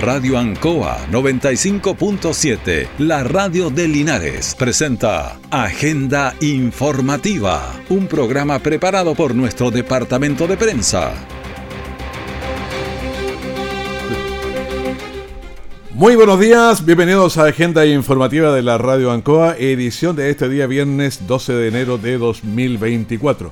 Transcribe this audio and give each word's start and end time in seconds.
Radio 0.00 0.36
Ancoa 0.36 1.06
95.7, 1.10 2.86
la 2.98 3.24
radio 3.24 3.70
de 3.70 3.88
Linares, 3.88 4.54
presenta 4.54 5.38
Agenda 5.50 6.34
Informativa, 6.42 7.72
un 7.88 8.06
programa 8.06 8.58
preparado 8.58 9.14
por 9.14 9.34
nuestro 9.34 9.70
departamento 9.70 10.46
de 10.46 10.58
prensa. 10.58 11.14
Muy 15.92 16.14
buenos 16.14 16.38
días, 16.40 16.84
bienvenidos 16.84 17.38
a 17.38 17.46
Agenda 17.46 17.86
Informativa 17.86 18.52
de 18.52 18.62
la 18.62 18.76
Radio 18.76 19.10
Ancoa, 19.12 19.56
edición 19.56 20.14
de 20.14 20.28
este 20.28 20.50
día 20.50 20.66
viernes 20.66 21.26
12 21.26 21.54
de 21.54 21.68
enero 21.68 21.96
de 21.96 22.18
2024. 22.18 23.50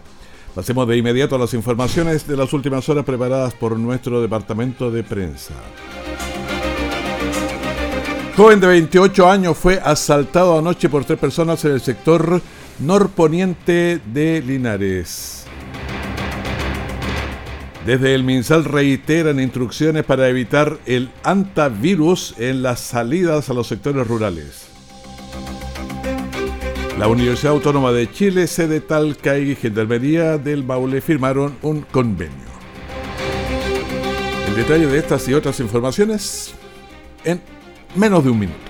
Pasemos 0.55 0.87
de 0.87 0.99
inmediato 0.99 1.37
a 1.37 1.39
las 1.39 1.55
informaciones 1.55 2.29
de 2.29 2.37
las 2.37 2.53
últimas 2.53 2.87
horas 2.91 3.07
preparadas 3.07 3.55
por 3.55 3.79
nuestro 3.79 4.21
departamento 4.21 4.91
de 4.91 5.03
prensa. 5.03 5.55
Joven 8.37 8.59
de 8.59 8.67
28 8.67 9.31
años 9.31 9.57
fue 9.57 9.81
asaltado 9.81 10.59
anoche 10.59 10.89
por 10.89 11.05
tres 11.05 11.21
personas 11.21 11.65
en 11.65 11.71
el 11.71 11.81
sector 11.81 12.43
norponiente 12.81 14.01
de 14.13 14.43
Linares. 14.45 15.45
Desde 17.87 18.13
el 18.13 18.25
MinSal 18.25 18.65
reiteran 18.65 19.39
instrucciones 19.39 20.03
para 20.03 20.29
evitar 20.29 20.79
el 20.85 21.11
antivirus 21.23 22.35
en 22.37 22.65
las 22.65 22.81
salidas 22.81 23.51
a 23.51 23.55
los 23.55 23.69
sectores 23.69 24.05
rurales. 24.05 24.67
La 26.99 27.07
Universidad 27.07 27.53
Autónoma 27.53 27.93
de 27.93 28.11
Chile, 28.11 28.49
sede 28.49 28.81
Talca 28.81 29.39
y 29.39 29.55
Gendarmería 29.55 30.39
del 30.39 30.65
Baule 30.65 31.01
firmaron 31.01 31.57
un 31.63 31.83
convenio. 31.83 32.33
El 34.49 34.57
detalle 34.57 34.89
de 34.89 34.99
estas 34.99 35.29
y 35.29 35.35
otras 35.35 35.61
informaciones 35.61 36.53
en 37.25 37.54
menos 37.95 38.25
de 38.25 38.31
un 38.31 38.39
minuto. 38.39 38.65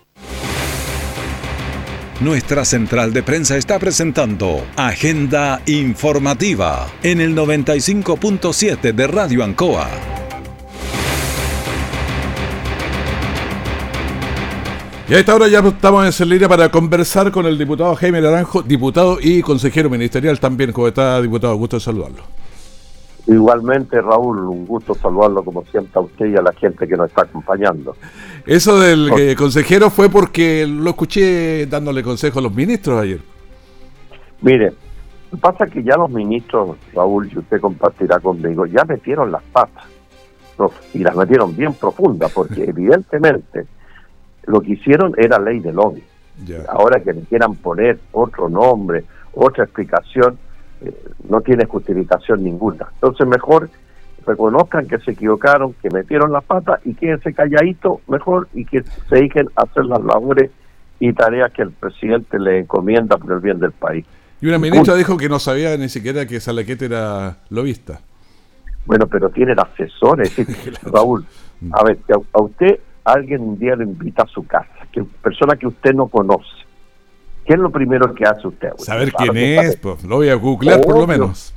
Nuestra 2.19 2.65
central 2.65 3.13
de 3.13 3.23
prensa 3.23 3.57
está 3.57 3.79
presentando 3.79 4.63
Agenda 4.75 5.63
Informativa 5.65 6.85
en 7.01 7.19
el 7.19 7.35
95.7 7.35 8.93
de 8.93 9.07
Radio 9.07 9.43
Ancoa. 9.43 10.16
Y 15.09 15.13
a 15.13 15.19
esta 15.19 15.35
hora 15.35 15.47
ya 15.47 15.59
estamos 15.59 16.19
en 16.19 16.29
línea 16.29 16.49
para 16.49 16.69
conversar 16.69 17.31
con 17.31 17.45
el 17.45 17.57
diputado 17.57 17.95
Jaime 17.95 18.19
Naranjo, 18.19 18.61
diputado 18.61 19.17
y 19.21 19.41
consejero 19.41 19.89
ministerial 19.89 20.37
también. 20.37 20.73
¿Cómo 20.73 20.89
está, 20.89 21.21
diputado? 21.21 21.55
Gusto 21.55 21.77
de 21.77 21.79
saludarlo. 21.79 22.23
Igualmente, 23.25 24.01
Raúl, 24.01 24.39
un 24.39 24.65
gusto 24.65 24.93
saludarlo 24.95 25.45
como 25.45 25.63
siempre 25.63 25.93
a 25.95 26.01
usted 26.01 26.25
y 26.25 26.35
a 26.35 26.41
la 26.41 26.51
gente 26.51 26.85
que 26.85 26.97
nos 26.97 27.07
está 27.07 27.21
acompañando. 27.21 27.95
Eso 28.45 28.77
del 28.81 29.09
eh, 29.17 29.35
consejero 29.37 29.89
fue 29.89 30.09
porque 30.09 30.67
lo 30.67 30.89
escuché 30.89 31.67
dándole 31.67 32.03
consejo 32.03 32.39
a 32.39 32.41
los 32.41 32.53
ministros 32.53 33.01
ayer. 33.01 33.21
Mire, 34.41 34.73
pasa 35.39 35.67
que 35.67 35.83
ya 35.83 35.95
los 35.95 36.09
ministros, 36.09 36.75
Raúl, 36.93 37.31
y 37.33 37.37
usted 37.37 37.61
compartirá 37.61 38.19
conmigo, 38.19 38.65
ya 38.65 38.83
metieron 38.83 39.31
las 39.31 39.43
patas 39.53 39.85
y 40.93 40.99
las 40.99 41.15
metieron 41.15 41.55
bien 41.55 41.73
profundas, 41.75 42.29
porque 42.33 42.63
evidentemente 42.67 43.67
lo 44.47 44.61
que 44.61 44.73
hicieron 44.73 45.13
era 45.17 45.39
ley 45.39 45.59
de 45.59 45.71
lobby. 45.71 46.03
Ahora 46.69 46.99
que 46.99 47.13
le 47.13 47.21
quieran 47.21 47.55
poner 47.55 47.99
otro 48.11 48.49
nombre, 48.49 49.03
otra 49.33 49.63
explicación, 49.63 50.37
eh, 50.81 50.93
no 51.29 51.41
tiene 51.41 51.65
justificación 51.65 52.43
ninguna. 52.43 52.87
Entonces 52.95 53.27
mejor 53.27 53.69
reconozcan 54.25 54.87
que 54.87 54.99
se 54.99 55.11
equivocaron, 55.11 55.73
que 55.81 55.89
metieron 55.89 56.31
la 56.31 56.41
pata 56.41 56.79
y 56.83 56.93
quédense 56.93 57.33
calladito 57.33 58.01
mejor 58.07 58.47
y 58.53 58.65
que 58.65 58.83
se 58.83 59.15
dejen 59.15 59.49
hacer 59.55 59.85
las 59.85 60.03
labores 60.03 60.51
y 60.99 61.13
tareas 61.13 61.51
que 61.53 61.63
el 61.63 61.71
presidente 61.71 62.37
le 62.39 62.59
encomienda 62.59 63.17
por 63.17 63.33
el 63.33 63.39
bien 63.39 63.59
del 63.59 63.71
país. 63.71 64.05
Y 64.41 64.47
una 64.47 64.59
ministra 64.59 64.95
dijo 64.95 65.17
que 65.17 65.29
no 65.29 65.39
sabía 65.39 65.75
ni 65.77 65.89
siquiera 65.89 66.25
que 66.27 66.39
Salaquete 66.39 66.85
era 66.85 67.37
lobista. 67.49 68.01
Bueno, 68.85 69.07
pero 69.07 69.29
tienen 69.29 69.57
asesores, 69.59 70.33
Raúl. 70.83 71.25
A 71.71 71.83
ver, 71.83 71.97
a, 72.33 72.41
usted 72.41 72.79
alguien 73.13 73.41
un 73.41 73.57
día 73.57 73.75
le 73.75 73.83
invita 73.83 74.23
a 74.23 74.27
su 74.27 74.45
casa, 74.45 74.87
que 74.91 75.03
persona 75.03 75.55
que 75.55 75.67
usted 75.67 75.93
no 75.93 76.07
conoce 76.07 76.67
¿Qué 77.47 77.53
es 77.53 77.59
lo 77.59 77.69
primero 77.69 78.13
que 78.13 78.25
hace 78.25 78.45
usted? 78.45 78.71
Saber 78.77 79.13
quién 79.13 79.37
es, 79.37 79.77
pues, 79.77 80.03
lo 80.03 80.17
voy 80.17 80.27
a 80.27 80.35
googlear 80.35 80.81
por 80.81 80.99
lo 80.99 81.07
menos. 81.07 81.53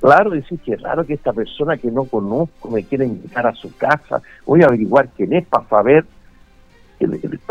Claro, 0.00 0.30
decir 0.30 0.58
que 0.60 0.76
raro 0.76 1.04
que 1.04 1.12
esta 1.12 1.32
persona 1.32 1.76
que 1.76 1.90
no 1.90 2.04
conozco 2.04 2.70
me 2.70 2.82
quiera 2.84 3.04
invitar 3.04 3.46
a 3.46 3.54
su 3.54 3.74
casa. 3.76 4.22
Voy 4.46 4.62
a 4.62 4.66
averiguar 4.66 5.10
quién 5.14 5.34
es 5.34 5.46
para 5.46 5.68
saber 5.68 6.06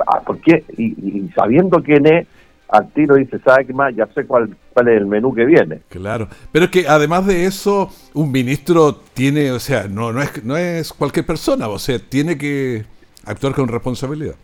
ah, 0.07 0.21
por 0.25 0.39
qué. 0.39 0.63
Y, 0.77 1.29
sabiendo 1.35 1.83
quién 1.83 2.07
es, 2.07 2.27
al 2.69 2.89
tiro 2.89 3.15
dice, 3.15 3.37
¿sabe 3.45 3.67
qué 3.67 3.73
más? 3.73 3.95
Ya 3.95 4.07
sé 4.15 4.25
cuál, 4.25 4.57
cuál 4.73 4.87
es 4.87 4.97
el 4.97 5.05
menú 5.05 5.35
que 5.35 5.45
viene. 5.45 5.81
Claro, 5.89 6.27
pero 6.51 6.65
es 6.65 6.71
que 6.71 6.87
además 6.87 7.27
de 7.27 7.45
eso, 7.45 7.91
un 8.15 8.31
ministro 8.31 8.95
tiene, 9.13 9.51
o 9.51 9.59
sea, 9.59 9.87
no, 9.87 10.11
no, 10.11 10.23
es, 10.23 10.43
no 10.43 10.57
es 10.57 10.91
cualquier 10.91 11.25
persona, 11.27 11.67
o 11.67 11.77
sea, 11.77 11.99
tiene 11.99 12.35
que 12.35 12.85
actuar 13.25 13.53
con 13.53 13.67
responsabilidad. 13.67 14.35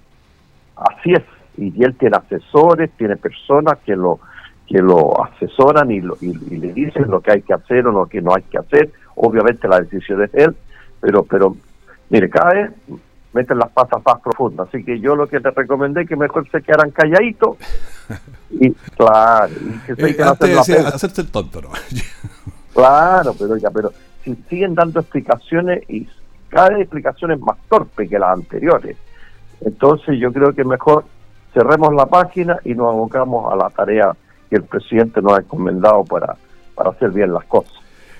Así 0.75 1.14
es 1.14 1.24
y 1.58 1.84
él 1.84 1.96
tiene 1.96 2.18
asesores, 2.18 2.92
tiene 2.97 3.18
personas 3.18 3.78
que 3.86 3.96
lo 3.96 4.19
que 4.68 4.80
lo 4.80 5.22
asesoran 5.25 5.92
y, 5.92 6.00
le 6.00 6.74
dicen 6.74 7.09
lo 7.09 7.19
que 7.19 7.31
hay 7.31 7.42
que 7.42 7.53
hacer 7.53 7.86
o 7.88 7.92
lo 7.92 8.06
que 8.06 8.22
no 8.22 8.34
hay 8.34 8.44
que 8.44 8.58
hacer. 8.58 8.90
Obviamente 9.16 9.68
la 9.68 9.81
decisión 9.81 10.24
es 10.24 10.34
él, 10.34 10.56
pero 11.02 11.24
pero 11.24 11.58
mire, 12.09 12.30
cada 12.30 12.53
vez 12.53 12.72
meten 13.34 13.58
las 13.58 13.69
pasas 13.72 14.02
más 14.06 14.22
profundas. 14.22 14.69
Así 14.69 14.84
que 14.84 15.00
yo 15.00 15.16
lo 15.16 15.28
que 15.28 15.42
te 15.42 15.52
recomendé 15.52 16.06
que 16.06 16.16
mejor 16.16 16.50
se 16.50 16.62
quedaran 16.62 16.92
calladitos 16.92 17.58
y 18.50 18.72
claro, 18.96 19.53
y 19.59 19.80
que 19.80 19.96
se 20.63 20.74
eh, 20.74 20.86
hacerse 20.86 21.22
el 21.22 21.31
tonto, 21.31 21.62
¿no? 21.62 21.69
claro, 22.74 23.36
pero 23.38 23.58
ya, 23.58 23.69
pero 23.72 23.92
si 24.24 24.36
siguen 24.50 24.74
dando 24.74 25.02
explicaciones 25.02 25.84
y 25.90 26.08
cada 26.51 26.69
vez 26.69 26.81
explicaciones 26.81 27.39
más 27.39 27.57
torpes 27.69 28.09
que 28.09 28.19
las 28.19 28.34
anteriores. 28.34 28.97
Entonces 29.62 30.19
yo 30.19 30.31
creo 30.31 30.53
que 30.53 30.63
mejor 30.63 31.06
cerremos 31.53 31.94
la 31.94 32.06
página 32.06 32.59
y 32.66 32.75
nos 32.75 32.89
abocamos 32.89 33.51
a 33.51 33.56
la 33.56 33.69
tarea 33.69 34.12
que 34.50 34.57
el 34.57 34.63
presidente 34.63 35.22
nos 35.22 35.34
ha 35.34 35.41
encomendado 35.41 36.03
para, 36.03 36.35
para 36.75 36.91
hacer 36.91 37.12
bien 37.12 37.34
las 37.34 37.45
cosas. 37.45 37.73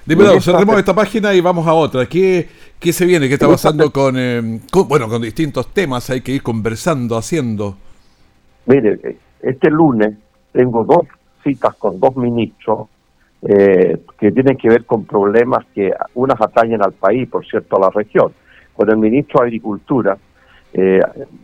Diputado, 0.06 0.40
cerremos 0.42 0.78
esta 0.80 0.96
página 0.96 1.34
y 1.34 1.42
vamos 1.42 1.68
a 1.68 1.74
otra. 1.74 2.06
¿Qué, 2.08 2.48
qué 2.80 2.92
se 2.92 3.06
viene? 3.06 3.28
¿Qué 3.28 3.36
está 3.36 3.48
pasando 3.48 3.92
con, 3.92 4.16
eh, 4.18 4.60
bueno, 4.88 5.08
con 5.08 5.22
distintos 5.22 5.68
temas? 5.74 6.10
Hay 6.10 6.22
que 6.22 6.32
ir 6.32 6.42
conversando, 6.42 7.18
haciendo. 7.18 7.78
Mire, 8.66 9.18
este 9.42 9.70
lunes 9.70 10.18
tengo 10.54 10.84
dos 10.84 11.08
citas 11.44 11.76
con 11.76 12.00
dos 12.00 12.16
ministros 12.16 12.88
eh, 13.44 13.98
que 14.20 14.32
tienen 14.32 14.56
que 14.58 14.70
ver 14.70 14.86
con 14.86 15.06
problemas 15.06 15.66
que 15.74 15.92
unas 16.14 16.40
atañen 16.40 16.84
al 16.84 16.94
país, 16.94 17.28
por 17.28 17.46
cierto, 17.46 17.78
a 17.78 17.82
la 17.82 17.90
región. 17.90 18.32
Con 18.76 18.90
el 18.90 18.98
ministro 18.98 19.42
de 19.42 19.48
Agricultura, 19.48 20.18
eh, 20.74 21.02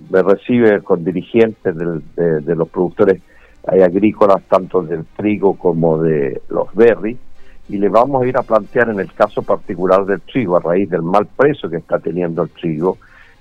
me 0.10 0.22
recibe 0.22 0.82
con 0.82 1.04
dirigentes 1.04 1.76
de, 1.76 2.56
los 2.56 2.70
productores 2.70 3.22
agrícolas, 3.64 4.44
tanto 4.44 4.82
del 4.82 5.06
trigo 5.18 5.58
como 5.58 5.98
de 5.98 6.42
los 6.50 6.74
berries, 6.74 7.18
y 7.70 7.78
le 7.78 7.90
vamos 7.90 8.24
a 8.24 8.28
ir 8.28 8.38
a 8.38 8.44
plantear 8.44 8.90
en 8.90 9.00
el 9.00 9.12
caso 9.14 9.42
particular 9.42 10.06
del 10.06 10.22
trigo, 10.22 10.56
a 10.56 10.62
raíz 10.62 10.90
del 10.90 11.02
mal 11.02 11.28
precio 11.36 11.70
que 11.70 11.78
está 11.78 12.00
teniendo 12.00 12.44
el 12.44 12.50
trigo, 12.50 12.98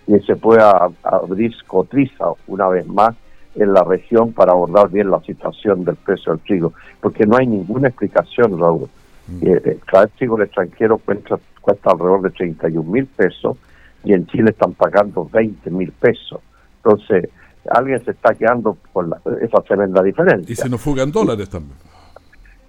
que 0.06 0.18
se 0.20 0.34
pueda 0.36 0.88
abrir 1.02 1.52
cotriza 1.66 2.26
una 2.48 2.68
vez 2.68 2.86
más 2.86 3.14
en 3.56 3.72
la 3.72 3.82
región 3.82 4.32
para 4.32 4.52
abordar 4.52 4.90
bien 4.90 5.10
la 5.10 5.20
situación 5.20 5.84
del 5.84 5.96
precio 5.96 6.32
del 6.32 6.42
trigo, 6.42 6.72
porque 7.00 7.26
no 7.26 7.36
hay 7.36 7.46
ninguna 7.46 7.88
explicación, 7.88 8.58
Raúl. 8.58 8.88
Mm. 9.28 9.38
Eh, 9.42 9.78
cada 9.86 10.06
trigo 10.06 10.36
del 10.36 10.46
extranjero 10.46 10.98
cuesta, 10.98 11.38
cuesta 11.60 11.90
alrededor 11.90 12.22
de 12.22 12.30
31 12.30 12.90
mil 12.90 13.06
pesos 13.06 13.56
y 14.04 14.12
en 14.12 14.26
Chile 14.26 14.50
están 14.50 14.74
pagando 14.74 15.28
20 15.32 15.70
mil 15.70 15.90
pesos. 15.92 16.40
Entonces, 16.76 17.28
alguien 17.70 18.04
se 18.04 18.12
está 18.12 18.34
quedando 18.34 18.76
con 18.92 19.12
esa 19.40 19.60
tremenda 19.62 20.02
diferencia. 20.02 20.52
Y 20.52 20.56
se 20.56 20.68
nos 20.68 20.80
fugan 20.80 21.10
dólares 21.10 21.48
también. 21.50 21.76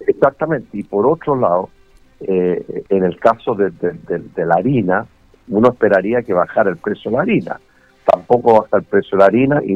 Exactamente. 0.00 0.68
Y 0.72 0.82
por 0.82 1.06
otro 1.06 1.36
lado, 1.36 1.68
eh, 2.20 2.84
en 2.88 3.04
el 3.04 3.18
caso 3.18 3.54
de, 3.54 3.72
la 4.36 4.54
harina, 4.54 5.06
uno 5.48 5.68
esperaría 5.68 6.22
que 6.22 6.32
bajara 6.32 6.70
el 6.70 6.76
precio 6.76 7.10
de 7.10 7.16
la 7.16 7.22
harina, 7.22 7.60
tampoco 8.10 8.60
baja 8.60 8.78
el 8.78 8.84
precio 8.84 9.16
de 9.16 9.18
la 9.18 9.26
harina 9.26 9.60
y, 9.64 9.74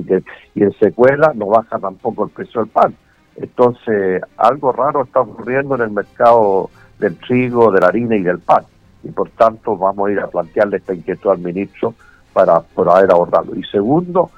y 0.55 0.63
en 0.63 0.73
secuela 0.79 1.33
no 1.35 1.47
baja 1.47 1.79
tampoco 1.79 2.25
el 2.25 2.31
precio 2.31 2.63
del 2.63 2.71
pan. 2.71 2.95
Entonces, 3.37 4.23
algo 4.37 4.73
raro 4.73 5.05
está 5.05 5.21
ocurriendo 5.21 5.75
en 5.75 5.83
el 5.83 5.91
mercado 5.91 6.71
del 6.99 7.17
trigo, 7.17 7.71
de 7.71 7.81
la 7.81 7.89
harina 7.89 8.17
y 8.17 8.23
del 8.23 8.39
pan. 8.39 8.65
Y 9.03 9.11
por 9.11 9.31
tanto, 9.31 9.77
vamos 9.77 10.09
a 10.09 10.13
ir 10.13 10.21
a 10.21 10.29
plantearle 10.29 10.77
esta 10.79 10.95
inquietud 10.95 11.31
al 11.31 11.39
ministro 11.39 11.95
para 12.33 12.61
poder 12.61 13.11
abordarlo. 13.11 13.55
Y 13.57 13.65
segundo, 13.65 14.31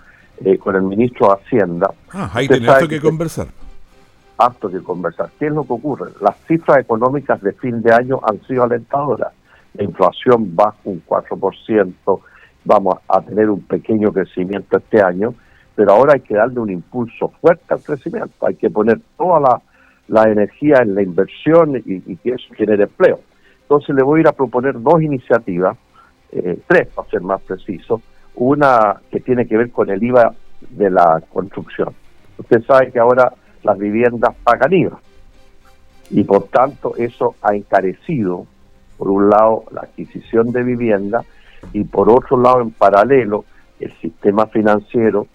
eh, 0.44 0.58
con 0.58 0.75
el 0.75 0.82
ministro 0.82 1.29
de 1.29 1.35
Hacienda. 1.35 1.90
Ah, 2.12 2.31
ahí 2.35 2.49
tenemos 2.49 2.88
que, 2.88 3.00
conversar. 3.00 3.49
Apto 4.38 4.70
que 4.70 4.81
conversar. 4.81 5.31
¿Qué 5.38 5.47
es 5.47 5.52
lo 5.52 5.64
que 5.64 5.75
ocurre? 5.75 6.11
Las 6.20 6.37
cifras 6.49 6.79
económicas 6.79 7.40
de 7.43 7.52
fin 7.52 7.82
de 7.82 7.93
año 7.93 8.20
han 8.26 8.40
sido 8.47 8.64
alentadoras. 8.64 9.32
La 9.75 9.85
inflación 9.85 10.55
baja 10.56 10.76
un 10.85 11.02
4%, 11.06 12.20
vamos 12.64 12.96
a 13.08 13.20
tener 13.20 13.50
un 13.50 13.62
pequeño 13.62 14.12
crecimiento 14.12 14.78
este 14.78 15.02
año, 15.02 15.34
pero 15.75 15.93
ahora 15.93 16.14
hay 16.14 16.20
que 16.20 16.34
darle 16.34 16.61
un 16.61 16.70
impulso 16.70 17.28
fuerte 17.40 17.64
al 17.69 17.82
crecimiento, 17.82 18.46
hay 18.46 18.55
que 18.55 18.70
poner 18.70 19.00
toda 19.16 19.61
la, 20.08 20.31
energía 20.31 20.78
en 20.82 20.94
la 20.94 21.02
inversión 21.02 21.76
y, 21.84 22.16
que 22.16 22.31
eso 22.31 22.55
genere 22.55 22.84
empleo. 22.84 23.20
Entonces 23.62 23.94
le 23.94 24.02
voy 24.02 24.19
a 24.19 24.20
ir 24.22 24.28
a 24.28 24.32
proponer 24.32 24.81
dos 24.81 25.02
iniciativas, 25.02 25.76
eh, 26.32 26.58
tres 26.66 26.88
para 26.88 27.08
ser 27.08 27.22
más 27.22 27.40
preciso, 27.43 28.00
una 28.37 29.00
que 29.11 29.20
tiene 29.20 29.46
que 29.46 29.56
ver 29.56 29.70
con 29.70 29.90
el 29.90 30.02
IVA 30.02 30.34
de 30.70 30.90
la 30.90 31.22
construcción. 31.32 31.94
Usted 32.38 32.62
sabe 32.64 32.90
que 32.90 32.99
ahora 32.99 33.32
las 33.62 33.78
viviendas 33.78 34.34
pagan 34.43 34.72
IVA 34.72 34.99
y 36.11 36.25
por 36.25 36.44
tanto 36.49 36.94
eso 36.96 37.34
ha 37.43 37.55
encarecido, 37.55 38.46
por 38.99 39.11
un 39.11 39.31
lado, 39.31 39.64
la 39.72 39.82
adquisición 39.82 40.52
de 40.52 40.62
vivienda 40.62 41.25
y 41.75 41.85
por 41.85 42.09
otro 42.09 42.41
lado, 42.41 42.62
en 42.62 42.71
paralelo, 42.71 43.44
el 43.79 43.93
sistema 44.00 44.47
financiero 44.47 45.26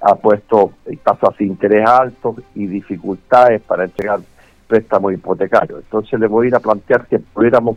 ha 0.00 0.14
puesto 0.14 0.72
tasas 1.02 1.36
de 1.36 1.44
interés 1.44 1.86
altos 1.86 2.36
y 2.54 2.66
dificultades 2.66 3.60
para 3.60 3.84
entregar 3.84 4.20
préstamos 4.66 5.12
hipotecarios. 5.12 5.80
Entonces 5.80 6.18
le 6.18 6.28
voy 6.28 6.46
a 6.46 6.48
ir 6.48 6.54
a 6.54 6.60
plantear 6.60 7.06
que 7.06 7.18
pudiéramos 7.18 7.76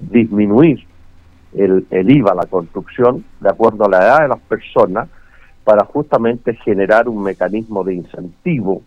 disminuir 0.00 0.84
el, 1.54 1.86
el 1.90 2.10
IVA 2.10 2.32
a 2.32 2.34
la 2.34 2.46
construcción 2.46 3.24
de 3.40 3.50
acuerdo 3.50 3.84
a 3.84 3.90
la 3.90 3.98
edad 3.98 4.20
de 4.22 4.28
las 4.28 4.40
personas 4.40 5.08
para 5.62 5.84
justamente 5.84 6.54
generar 6.54 7.08
un 7.08 7.22
mecanismo 7.22 7.84
de 7.84 7.94
incentivo 7.94 8.82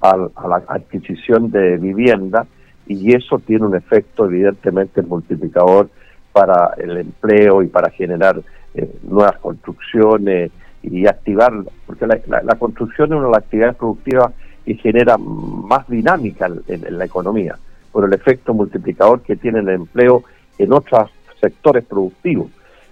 a, 0.00 0.16
la 0.16 0.62
adquisición 0.68 1.50
de 1.50 1.78
vivienda 1.78 2.46
y 2.86 3.14
eso 3.14 3.38
tiene 3.38 3.66
un 3.66 3.74
efecto 3.74 4.26
evidentemente 4.26 5.02
multiplicador 5.02 5.88
para 6.34 6.74
el 6.78 6.96
empleo 6.96 7.62
y 7.62 7.68
para 7.68 7.90
generar 7.90 8.42
eh, 8.74 8.90
nuevas 9.04 9.38
construcciones 9.38 10.50
y 10.82 11.06
activar, 11.06 11.52
porque 11.86 12.06
la, 12.08 12.56
construcción 12.58 13.12
es 13.12 13.16
una 13.16 13.26
de 13.26 13.30
las 13.30 13.38
actividades 13.44 13.76
productivas 13.76 14.32
que 14.64 14.74
genera 14.74 15.16
más 15.16 15.88
dinámica 15.88 16.50
en, 16.66 16.98
la 16.98 17.04
economía, 17.04 17.56
por 17.92 18.04
el 18.04 18.12
efecto 18.12 18.52
multiplicador 18.52 19.22
que 19.22 19.36
tiene 19.36 19.60
el 19.60 19.68
empleo 19.68 20.24
en 20.58 20.72
otros 20.72 21.08
sectores 21.40 21.84
productivos. 21.84 22.48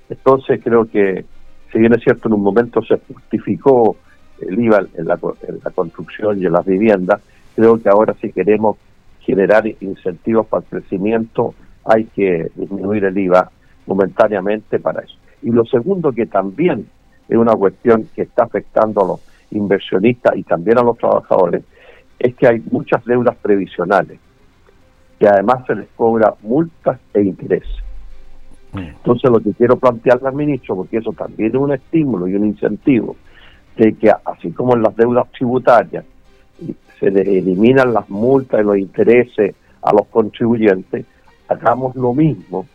Entonces 0.09 0.61
creo 0.62 0.85
que, 0.88 1.25
si 1.73 1.81
bien 1.81 1.93
es 1.95 2.03
cierto, 2.05 2.29
en 2.29 2.35
un 2.35 2.43
momento 2.43 2.81
se 2.83 3.00
justificó 3.09 3.97
el 4.41 4.56
IVA 4.56 4.87
en 4.95 5.09
la, 5.09 5.19
en 5.49 5.59
la 5.65 5.71
construcción 5.73 6.41
y 6.41 6.47
en 6.47 6.53
las 6.53 6.65
viviendas, 6.65 7.21
creo 7.56 7.77
que 7.83 7.88
ahora 7.88 8.15
si 8.21 8.31
queremos 8.31 8.77
generar 9.19 9.67
incentivos 9.81 10.47
para 10.47 10.62
el 10.62 10.69
crecimiento 10.69 11.55
hay 11.84 12.05
que 12.05 12.50
disminuir 12.55 13.05
el 13.05 13.19
IVA 13.19 13.50
momentáneamente 13.87 14.79
para 14.79 15.02
eso. 15.02 15.14
Y 15.43 15.50
lo 15.50 15.64
segundo 15.64 16.12
que 16.12 16.26
también 16.26 16.87
es 17.29 17.37
una 17.37 17.55
cuestión 17.55 18.08
que 18.14 18.23
está 18.23 18.44
afectando 18.44 19.05
a 19.05 19.08
los 19.08 19.20
inversionistas 19.50 20.37
y 20.37 20.43
también 20.43 20.79
a 20.79 20.82
los 20.82 20.99
trabajadores, 20.99 21.62
es 22.19 22.34
que 22.37 22.46
hay 22.46 22.62
muchas 22.70 23.05
deudas 23.05 23.37
previsionales 23.37 24.19
que 25.19 25.29
además 25.29 25.64
se 25.67 25.75
les 25.75 25.88
cobra 25.96 26.34
multas 26.43 26.99
e 27.14 27.23
intereses. 27.23 27.76
Mm. 28.73 28.78
Entonces 28.78 29.31
lo 29.31 29.40
que 29.40 29.52
quiero 29.52 29.76
plantearle 29.76 30.28
al 30.28 30.35
ministro, 30.35 30.76
porque 30.76 30.99
eso 30.99 31.12
también 31.12 31.50
es 31.50 31.61
un 31.61 31.73
estímulo 31.73 32.26
y 32.26 32.35
un 32.35 32.46
incentivo, 32.46 33.17
de 33.76 33.94
que 33.94 34.11
así 34.11 34.50
como 34.50 34.75
en 34.75 34.82
las 34.82 34.96
deudas 34.96 35.31
tributarias 35.32 36.05
se 36.99 37.06
eliminan 37.06 37.93
las 37.93 38.08
multas 38.11 38.61
y 38.61 38.64
los 38.64 38.78
intereses 38.78 39.55
a 39.82 39.93
los 39.93 40.06
contribuyentes, 40.08 41.06
hagamos 41.52 41.94
lo 41.96 42.14
mismo 42.14 42.66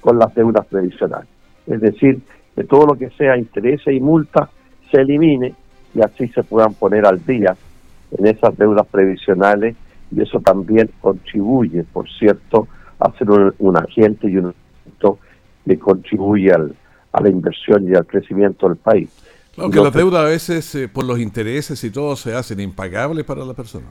con 0.00 0.18
las 0.18 0.34
deudas 0.34 0.66
previsionales. 0.66 1.28
Es 1.66 1.80
decir, 1.80 2.20
que 2.54 2.64
todo 2.64 2.86
lo 2.86 2.94
que 2.94 3.10
sea 3.10 3.36
interés 3.36 3.80
y 3.86 4.00
multa 4.00 4.50
se 4.90 5.00
elimine 5.00 5.54
y 5.94 6.02
así 6.02 6.28
se 6.28 6.42
puedan 6.42 6.74
poner 6.74 7.06
al 7.06 7.24
día 7.24 7.56
en 8.16 8.26
esas 8.26 8.56
deudas 8.56 8.86
previsionales 8.86 9.76
y 10.10 10.22
eso 10.22 10.40
también 10.40 10.90
contribuye, 11.00 11.84
por 11.84 12.08
cierto, 12.10 12.68
a 12.98 13.10
ser 13.12 13.30
un, 13.30 13.76
agente 13.76 14.28
y 14.28 14.36
un 14.36 14.54
que 15.66 15.78
contribuye 15.78 16.52
al, 16.52 16.74
a 17.12 17.22
la 17.22 17.28
inversión 17.28 17.88
y 17.88 17.94
al 17.94 18.06
crecimiento 18.06 18.68
del 18.68 18.76
país. 18.76 19.08
Aunque 19.56 19.80
las 19.80 19.92
deudas 19.92 20.20
a 20.20 20.28
veces, 20.28 20.74
eh, 20.74 20.88
por 20.88 21.04
los 21.04 21.18
intereses 21.18 21.82
y 21.84 21.90
todo, 21.90 22.16
se 22.16 22.34
hacen 22.34 22.60
impagables 22.60 23.24
para 23.24 23.44
la 23.44 23.54
persona. 23.54 23.86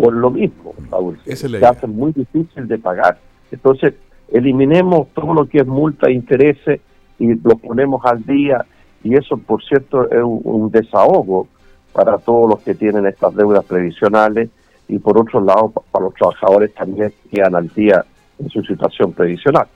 Por 0.00 0.14
lo 0.14 0.30
mismo, 0.30 0.74
Raúl, 0.90 1.18
se 1.24 1.66
hacen 1.66 1.94
muy 1.94 2.12
difícil 2.12 2.66
de 2.66 2.78
pagar. 2.78 3.18
Entonces, 3.52 3.94
eliminemos 4.32 5.08
todo 5.08 5.34
lo 5.34 5.46
que 5.46 5.58
es 5.58 5.66
multa 5.66 6.08
e 6.08 6.12
intereses 6.12 6.80
y 7.18 7.34
lo 7.34 7.56
ponemos 7.56 8.02
al 8.06 8.24
día. 8.24 8.64
Y 9.04 9.14
eso, 9.14 9.36
por 9.36 9.62
cierto, 9.62 10.10
es 10.10 10.22
un, 10.22 10.70
desahogo 10.70 11.48
para 11.92 12.16
todos 12.16 12.48
los 12.48 12.60
que 12.60 12.74
tienen 12.74 13.04
estas 13.04 13.34
deudas 13.34 13.62
previsionales. 13.66 14.48
Y 14.88 14.98
por 14.98 15.18
otro 15.18 15.38
lado 15.40 15.70
para 15.90 16.06
los 16.06 16.14
trabajadores 16.14 16.72
también 16.74 17.12
que 17.22 17.36
quedan 17.36 17.54
al 17.54 17.68
día 17.68 18.02
en 18.38 18.48
su 18.48 18.62
situación 18.62 19.12
previsional. 19.12 19.66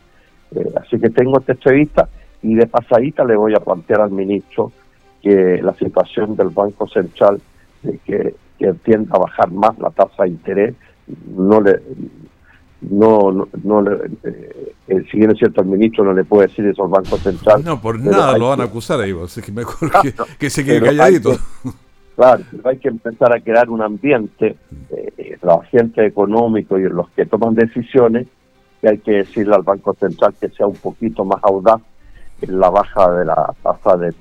Eh, 0.54 0.72
así 0.80 0.98
que 0.98 1.10
tengo 1.10 1.38
esta 1.38 1.52
entrevista 1.52 2.08
y 2.42 2.54
de 2.54 2.66
pasadita 2.66 3.24
le 3.24 3.36
voy 3.36 3.54
a 3.54 3.60
plantear 3.60 4.00
al 4.00 4.10
ministro 4.10 4.72
que 5.22 5.60
la 5.62 5.74
situación 5.74 6.34
del 6.34 6.48
Banco 6.48 6.88
Central 6.88 7.40
que, 8.04 8.34
que 8.58 8.72
tienda 8.84 9.16
a 9.16 9.18
bajar 9.18 9.50
más 9.50 9.78
la 9.78 9.90
tasa 9.90 10.24
de 10.24 10.30
interés 10.30 10.74
no 11.36 11.60
le 11.60 11.80
no, 12.90 13.32
no, 13.32 13.48
no 13.62 13.92
eh, 13.92 14.74
eh, 14.88 15.04
si 15.10 15.18
bien 15.18 15.30
es 15.30 15.38
cierto, 15.38 15.62
el 15.62 15.68
ministro 15.68 16.04
no 16.04 16.12
le 16.12 16.24
puede 16.24 16.48
decir 16.48 16.66
eso 16.66 16.84
al 16.84 16.90
Banco 16.90 17.16
Central. 17.16 17.64
No, 17.64 17.80
por 17.80 17.98
nada 17.98 18.36
lo 18.36 18.50
van 18.50 18.60
a 18.60 18.64
acusar 18.64 19.00
ahí, 19.00 19.14
así 19.24 19.40
que 19.40 19.52
mejor 19.52 19.90
que, 20.38 20.50
se 20.50 20.64
quede 20.64 20.82
calladito. 20.82 21.36
claro, 22.14 22.44
pero 22.50 22.68
hay 22.68 22.78
que 22.78 22.88
empezar 22.88 23.34
a 23.34 23.40
crear 23.40 23.70
un 23.70 23.80
ambiente, 23.80 24.56
eh, 24.90 25.38
los 25.42 25.60
agentes 25.62 26.06
económicos 26.06 26.78
y 26.78 26.84
los 26.84 27.08
que 27.10 27.24
toman 27.26 27.54
decisiones, 27.54 28.26
que 28.80 28.88
hay 28.90 28.98
que 28.98 29.12
decirle 29.12 29.54
al 29.54 29.62
Banco 29.62 29.94
Central 29.94 30.34
que 30.38 30.48
sea 30.50 30.66
un 30.66 30.76
poquito 30.76 31.24
más 31.24 31.42
audaz 31.42 31.80
en 32.42 32.60
la 32.60 32.68
baja 32.68 33.10
de 33.12 33.24
la 33.24 33.54
tasa 33.62 33.96
de, 33.96 34.12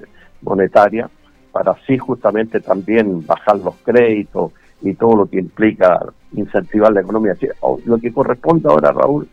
monetaria, 0.41 1.09
para 1.53 1.72
así 1.72 1.98
justamente 1.98 2.60
también 2.60 3.25
bajar 3.25 3.60
los 3.60 3.75
créditos 3.86 4.51
y 4.81 4.95
todo 4.95 5.15
lo 5.15 5.25
que 5.27 5.39
implica 5.39 6.01
incentivar 6.33 6.91
la 6.91 7.01
economía. 7.01 7.38
Lo 7.86 7.98
que 8.00 8.12
corresponde 8.12 8.67
ahora, 8.67 8.91
Raúl, 8.91 9.29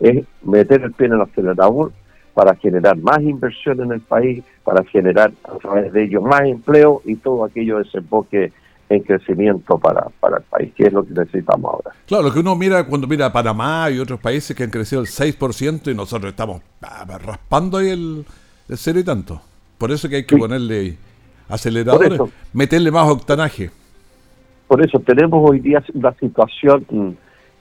es 0.00 0.24
meter 0.42 0.82
el 0.82 0.92
pie 0.92 1.06
en 1.06 1.12
el 1.12 1.20
acelerador 1.20 1.92
para 2.32 2.54
generar 2.56 2.96
más 2.96 3.20
inversión 3.20 3.80
en 3.82 3.92
el 3.92 4.00
país, 4.00 4.42
para 4.64 4.82
generar 4.84 5.30
a 5.44 5.58
través 5.58 5.92
de 5.92 6.04
ello 6.04 6.22
más 6.22 6.42
empleo 6.42 7.02
y 7.04 7.16
todo 7.16 7.44
aquello 7.44 7.78
desemboque 7.78 8.50
en 8.88 9.02
crecimiento 9.02 9.76
para, 9.76 10.06
para 10.20 10.38
el 10.38 10.44
país, 10.44 10.72
que 10.74 10.84
es 10.84 10.92
lo 10.92 11.04
que 11.04 11.12
necesitamos 11.12 11.74
ahora. 11.74 11.90
Claro, 12.06 12.24
lo 12.24 12.32
que 12.32 12.38
uno 12.38 12.56
mira 12.56 12.86
cuando 12.86 13.06
mira 13.06 13.26
a 13.26 13.32
Panamá 13.32 13.90
y 13.90 13.98
otros 13.98 14.18
países 14.20 14.56
que 14.56 14.64
han 14.64 14.70
crecido 14.70 15.02
el 15.02 15.08
6% 15.08 15.92
y 15.92 15.94
nosotros 15.94 16.30
estamos 16.30 16.62
ah, 16.80 17.04
raspando 17.18 17.76
ahí 17.76 17.90
el, 17.90 18.24
el 18.68 18.78
cero 18.78 18.98
y 18.98 19.04
tanto. 19.04 19.42
Por 19.76 19.92
eso 19.92 20.08
que 20.08 20.16
hay 20.16 20.24
que 20.24 20.36
ponerle 20.36 20.96
aceleradores, 21.48 22.20
meterle 22.52 22.90
más 22.90 23.08
octanaje. 23.08 23.70
Por 24.66 24.84
eso 24.84 25.00
tenemos 25.00 25.48
hoy 25.48 25.60
día 25.60 25.82
una 25.94 26.12
situación 26.14 26.84
mm, 26.90 27.08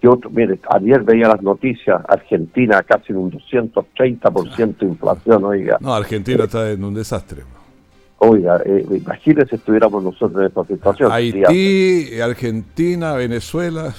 que 0.02 0.08
otro, 0.08 0.30
mire, 0.30 0.60
ayer 0.70 1.04
veía 1.04 1.30
las 1.30 1.42
noticias, 1.42 2.02
Argentina 2.08 2.84
casi 2.84 3.14
en 3.14 3.18
un 3.18 3.32
230% 3.32 4.78
de 4.78 4.86
inflación, 4.86 5.44
oiga. 5.46 5.78
No, 5.80 5.94
Argentina 5.94 6.44
está 6.44 6.70
en 6.72 6.84
un 6.84 6.94
desastre. 6.94 7.44
Oiga, 8.20 8.62
eh, 8.66 8.86
imagínense 8.90 9.52
si 9.52 9.56
estuviéramos 9.56 10.04
nosotros 10.04 10.42
en 10.42 10.48
esta 10.48 10.66
situación. 10.66 11.12
Haití, 11.12 12.20
Argentina, 12.20 13.14
Venezuela. 13.14 13.94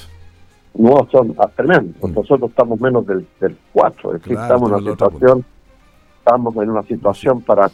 No, 0.75 1.09
son 1.11 1.35
ah, 1.39 1.49
tremendos. 1.55 2.11
Mm. 2.11 2.15
Nosotros 2.15 2.51
estamos 2.51 2.81
menos 2.81 3.07
del, 3.07 3.27
del 3.41 3.57
4, 3.73 4.17
es 4.17 4.23
decir, 4.23 4.39
estamos 4.39 4.71
en 4.71 4.77
una 4.77 4.91
situación, 4.91 5.45
estamos 6.19 6.57
en 6.57 6.71
una 6.71 6.83
situación 6.83 7.41
para, 7.43 7.71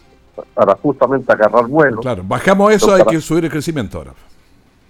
para 0.54 0.74
justamente 0.76 1.32
agarrar 1.32 1.66
vuelo. 1.66 2.00
Claro, 2.00 2.22
bajamos 2.26 2.72
eso, 2.72 2.94
hay 2.94 3.04
que 3.04 3.20
subir 3.20 3.44
el 3.44 3.50
crecimiento 3.50 3.98
ahora. 3.98 4.12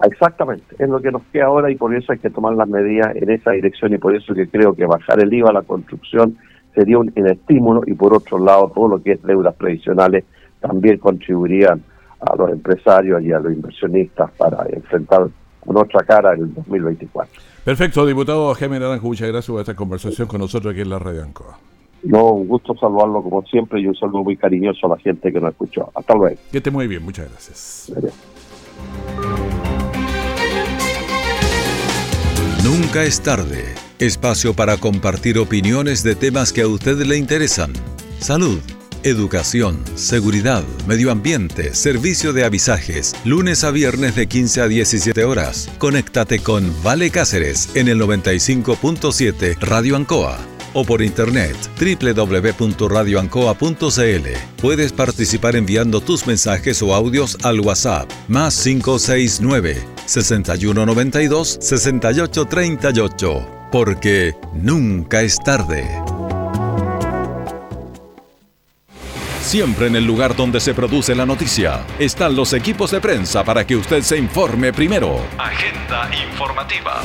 Exactamente, 0.03 0.75
es 0.79 0.89
lo 0.89 1.01
que 1.01 1.11
nos 1.11 1.23
queda 1.33 1.47
ahora 1.47 1.71
y 1.71 1.77
por 1.77 1.95
eso 1.95 2.13
hay 2.13 2.19
que 2.19 2.31
tomar 2.31 2.55
las 2.55 2.69
medidas 2.69 3.15
en 3.15 3.31
esa 3.31 3.53
dirección 3.53 3.95
y 3.95 3.99
por 3.99 4.15
eso 4.15 4.35
que 4.35 4.49
creo 4.49 4.75
que 4.75 4.87
bajar 4.87 5.21
el 5.21 5.33
IVA 5.33 5.51
a 5.51 5.53
la 5.53 5.63
construcción 5.63 6.37
sería 6.75 6.99
un, 6.99 7.13
estímulo 7.15 7.83
y 7.87 7.95
por 7.95 8.13
otro 8.13 8.39
lado 8.39 8.71
todo 8.75 8.89
lo 8.89 9.03
que 9.03 9.13
es 9.13 9.23
deudas 9.23 9.55
previsionales 9.55 10.25
también 10.61 10.99
contribuirían 10.99 11.83
a 12.21 12.37
los 12.37 12.51
empresarios 12.51 13.23
y 13.23 13.33
a 13.33 13.39
los 13.39 13.53
inversionistas 13.53 14.31
para 14.33 14.67
enfrentar 14.69 15.29
con 15.61 15.77
otra 15.77 16.03
cara 16.03 16.33
el 16.33 16.53
2024. 16.53 17.33
Perfecto, 17.65 18.05
diputado 18.05 18.53
Jaime 18.55 18.81
Naranjo, 18.81 19.07
muchas 19.07 19.29
gracias 19.29 19.51
por 19.51 19.61
esta 19.61 19.75
conversación 19.75 20.27
con 20.27 20.41
nosotros 20.41 20.73
aquí 20.73 20.83
en 20.83 20.91
la 20.91 20.99
Radio 20.99 21.23
Ancoa. 21.23 21.57
No, 22.05 22.33
un 22.33 22.49
gusto 22.49 22.75
saludarlo 22.77 23.23
como 23.23 23.43
siempre 23.47 23.81
y 23.81 23.87
un 23.87 23.95
saludo 23.95 24.25
muy 24.25 24.37
cariñoso 24.37 24.87
a 24.87 24.97
la 24.97 24.99
gente 24.99 25.33
que 25.33 25.41
nos 25.41 25.51
escuchó. 25.51 25.91
Hasta 25.95 26.15
luego. 26.15 26.37
Que 26.51 26.59
esté 26.59 26.71
muy 26.71 26.87
bien, 26.87 27.03
muchas 27.03 27.29
gracias. 27.31 27.93
Nunca 32.65 33.05
es 33.05 33.23
tarde. 33.23 33.65
Espacio 33.99 34.55
para 34.55 34.77
compartir 34.77 35.39
opiniones 35.39 36.03
de 36.03 36.15
temas 36.15 36.53
que 36.53 36.63
a 36.63 36.69
usted 36.69 36.99
le 36.99 37.17
interesan. 37.17 37.73
Salud 38.19 38.61
educación, 39.05 39.79
seguridad, 39.95 40.65
medio 40.89 41.13
ambiente, 41.13 41.75
servicio 41.75 42.33
de 42.33 42.45
avisajes, 42.45 43.15
lunes 43.25 43.63
a 43.63 43.71
viernes 43.71 44.17
de 44.17 44.27
15 44.27 44.63
a 44.63 44.69
17 44.69 45.25
horas. 45.25 45.71
Conéctate 45.79 46.41
con 46.41 46.73
Vale 46.83 47.11
Cáceres 47.11 47.75
en 47.77 47.89
el 47.89 48.01
95.7 48.01 49.59
Radio 49.61 49.97
Ancoa 49.97 50.54
o 50.75 50.85
por 50.85 51.03
internet 51.03 51.57
www.radioancoa.cl. 51.79 54.29
Puedes 54.61 54.93
participar 54.93 55.57
enviando 55.57 56.01
tus 56.01 56.27
mensajes 56.27 56.83
o 56.83 56.95
audios 56.95 57.39
al 57.43 57.61
WhatsApp 57.61 58.11
más 58.29 58.63
569 58.63 59.83
6192 60.07 61.59
6838 61.61 63.47
porque 63.73 64.37
nunca 64.53 65.23
es 65.23 65.39
tarde. 65.39 66.14
Siempre 69.45 69.89
en 69.89 69.95
el 69.95 70.07
lugar 70.07 70.35
donde 70.35 70.59
se 70.59 70.73
produce 70.73 71.15
la 71.15 71.27
noticia 71.27 71.85
están 71.99 72.35
los 72.35 72.55
equipos 72.55 72.91
de 72.91 73.01
prensa 73.01 73.45
para 73.45 73.67
que 73.67 73.77
usted 73.77 74.01
se 74.01 74.17
informe 74.17 74.73
primero. 74.73 75.21
Agenda 75.37 76.09
informativa. 76.27 77.03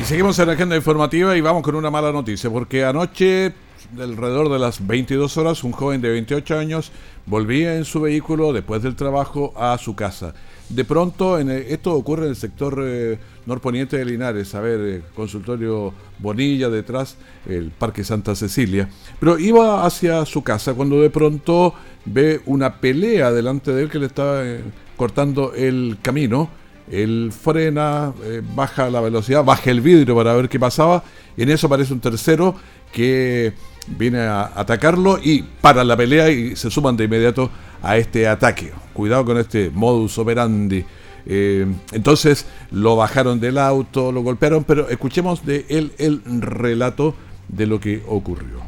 Y 0.00 0.04
seguimos 0.04 0.38
en 0.38 0.46
la 0.46 0.52
agenda 0.52 0.76
informativa 0.76 1.36
y 1.36 1.40
vamos 1.40 1.64
con 1.64 1.74
una 1.74 1.90
mala 1.90 2.12
noticia, 2.12 2.48
porque 2.48 2.84
anoche, 2.84 3.52
alrededor 3.98 4.50
de 4.50 4.60
las 4.60 4.86
22 4.86 5.36
horas, 5.36 5.64
un 5.64 5.72
joven 5.72 6.00
de 6.00 6.10
28 6.10 6.58
años 6.60 6.92
volvía 7.26 7.74
en 7.74 7.84
su 7.84 8.02
vehículo 8.02 8.52
después 8.52 8.80
del 8.82 8.94
trabajo 8.94 9.52
a 9.56 9.76
su 9.78 9.96
casa. 9.96 10.32
De 10.68 10.84
pronto, 10.84 11.38
en 11.38 11.48
esto 11.50 11.94
ocurre 11.94 12.24
en 12.24 12.30
el 12.30 12.36
sector 12.36 12.82
eh, 12.84 13.18
norponiente 13.46 13.98
de 13.98 14.04
Linares, 14.04 14.52
a 14.56 14.60
ver, 14.60 14.80
eh, 14.80 15.02
consultorio 15.14 15.94
Bonilla 16.18 16.68
detrás, 16.68 17.16
el 17.48 17.70
Parque 17.70 18.02
Santa 18.02 18.34
Cecilia. 18.34 18.88
Pero 19.20 19.38
iba 19.38 19.86
hacia 19.86 20.24
su 20.24 20.42
casa 20.42 20.74
cuando 20.74 21.00
de 21.00 21.10
pronto 21.10 21.72
ve 22.04 22.40
una 22.46 22.80
pelea 22.80 23.30
delante 23.30 23.72
de 23.72 23.82
él 23.82 23.90
que 23.90 24.00
le 24.00 24.06
estaba 24.06 24.44
eh, 24.44 24.60
cortando 24.96 25.52
el 25.54 25.98
camino. 26.02 26.50
Él 26.90 27.32
frena, 27.32 28.12
baja 28.54 28.88
la 28.90 29.00
velocidad, 29.00 29.42
baja 29.42 29.72
el 29.72 29.80
vidrio 29.80 30.14
para 30.14 30.34
ver 30.34 30.48
qué 30.48 30.58
pasaba. 30.58 31.02
Y 31.36 31.42
en 31.42 31.50
eso 31.50 31.66
aparece 31.66 31.92
un 31.92 31.98
tercero 31.98 32.54
que 32.92 33.52
viene 33.88 34.20
a 34.20 34.52
atacarlo 34.54 35.18
y 35.22 35.42
para 35.60 35.84
la 35.84 35.96
pelea 35.96 36.30
y 36.30 36.54
se 36.56 36.70
suman 36.70 36.96
de 36.96 37.04
inmediato 37.04 37.50
a 37.82 37.96
este 37.96 38.28
ataque. 38.28 38.72
Cuidado 38.92 39.24
con 39.24 39.38
este 39.38 39.70
modus 39.72 40.18
operandi. 40.18 40.84
Eh, 41.26 41.66
entonces 41.92 42.46
lo 42.70 42.96
bajaron 42.96 43.40
del 43.40 43.58
auto, 43.58 44.12
lo 44.12 44.22
golpearon, 44.22 44.64
pero 44.64 44.88
escuchemos 44.88 45.44
de 45.44 45.66
él 45.68 45.92
el 45.98 46.22
relato 46.40 47.14
de 47.48 47.66
lo 47.66 47.80
que 47.80 48.02
ocurrió. 48.06 48.60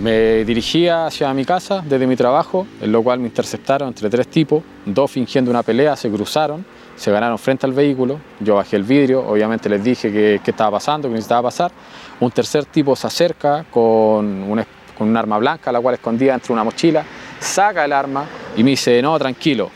Me 0.00 0.44
dirigía 0.44 1.06
hacia 1.06 1.32
mi 1.34 1.44
casa 1.44 1.82
desde 1.86 2.06
mi 2.06 2.16
trabajo, 2.16 2.66
en 2.80 2.92
lo 2.92 3.02
cual 3.02 3.18
me 3.18 3.26
interceptaron 3.26 3.88
entre 3.88 4.08
tres 4.08 4.26
tipos, 4.28 4.62
dos 4.86 5.10
fingiendo 5.10 5.50
una 5.50 5.62
pelea, 5.62 5.96
se 5.96 6.10
cruzaron, 6.10 6.64
se 6.96 7.10
ganaron 7.10 7.38
frente 7.38 7.66
al 7.66 7.72
vehículo, 7.72 8.18
yo 8.40 8.54
bajé 8.54 8.76
el 8.76 8.84
vidrio, 8.84 9.26
obviamente 9.26 9.68
les 9.68 9.84
dije 9.84 10.10
qué 10.10 10.50
estaba 10.50 10.78
pasando, 10.78 11.08
que 11.08 11.14
necesitaba 11.14 11.42
pasar, 11.42 11.72
un 12.20 12.30
tercer 12.30 12.64
tipo 12.64 12.96
se 12.96 13.06
acerca 13.06 13.66
con 13.70 14.64
un 14.98 15.16
arma 15.16 15.36
blanca, 15.36 15.70
la 15.70 15.80
cual 15.80 15.96
escondía 15.96 16.32
entre 16.34 16.54
una 16.54 16.64
mochila, 16.64 17.04
saca 17.42 17.84
el 17.84 17.92
arma 17.92 18.26
y 18.56 18.62
me 18.62 18.70
dice, 18.70 19.02
no, 19.02 19.18
tranquilo. 19.18 19.70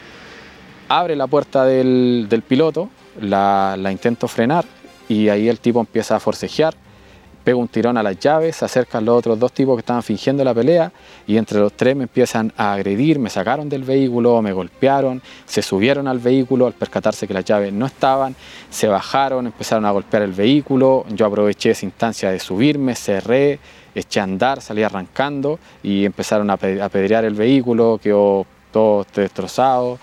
Abre 0.88 1.16
la 1.16 1.26
puerta 1.26 1.64
del, 1.64 2.42
piloto, 2.46 2.88
la, 3.20 3.76
intento 3.90 4.28
frenar 4.28 4.64
y 5.08 5.28
ahí 5.28 5.48
el 5.48 5.58
tipo 5.58 5.80
empieza 5.80 6.16
a 6.16 6.20
forcejear, 6.20 6.74
pega 7.42 7.56
un 7.58 7.68
tirón 7.68 7.96
a 7.96 8.02
las 8.02 8.18
llaves, 8.18 8.56
se 8.56 8.64
acercan 8.64 9.04
los 9.04 9.18
otros 9.18 9.38
dos 9.38 9.52
tipos 9.52 9.76
que 9.76 9.80
estaban 9.80 10.02
fingiendo 10.02 10.44
la 10.44 10.54
pelea 10.54 10.92
y 11.26 11.36
entre 11.36 11.58
los 11.58 11.72
tres 11.72 11.96
me 11.96 12.04
empiezan 12.04 12.52
a 12.56 12.72
agredir, 12.72 13.18
me 13.18 13.30
sacaron 13.30 13.68
del 13.68 13.82
vehículo, 13.82 14.40
me 14.42 14.52
golpearon, 14.52 15.20
se 15.44 15.60
subieron 15.62 16.06
al 16.06 16.20
vehículo 16.20 16.66
al 16.66 16.72
percatarse 16.72 17.26
que 17.26 17.34
las 17.34 17.44
llaves 17.44 17.72
no 17.72 17.86
estaban, 17.86 18.36
se 18.70 18.86
bajaron, 18.86 19.46
empezaron 19.46 19.84
a 19.86 19.90
golpear 19.90 20.22
el 20.22 20.32
vehículo, 20.32 21.04
yo 21.08 21.26
aproveché 21.26 21.70
esa 21.70 21.84
instancia 21.84 22.30
de 22.30 22.38
subirme, 22.38 22.94
cerré, 22.94 23.58
eché 23.96 24.20
a 24.20 24.24
andar, 24.24 24.60
salí 24.60 24.82
arrancando 24.82 25.58
y 25.82 26.04
empezaron 26.04 26.50
a 26.50 26.54
apedrear 26.54 27.24
el 27.24 27.34
vehículo, 27.34 27.98
quedó 28.02 28.46
todo 28.70 29.06
destrozado. 29.14 29.98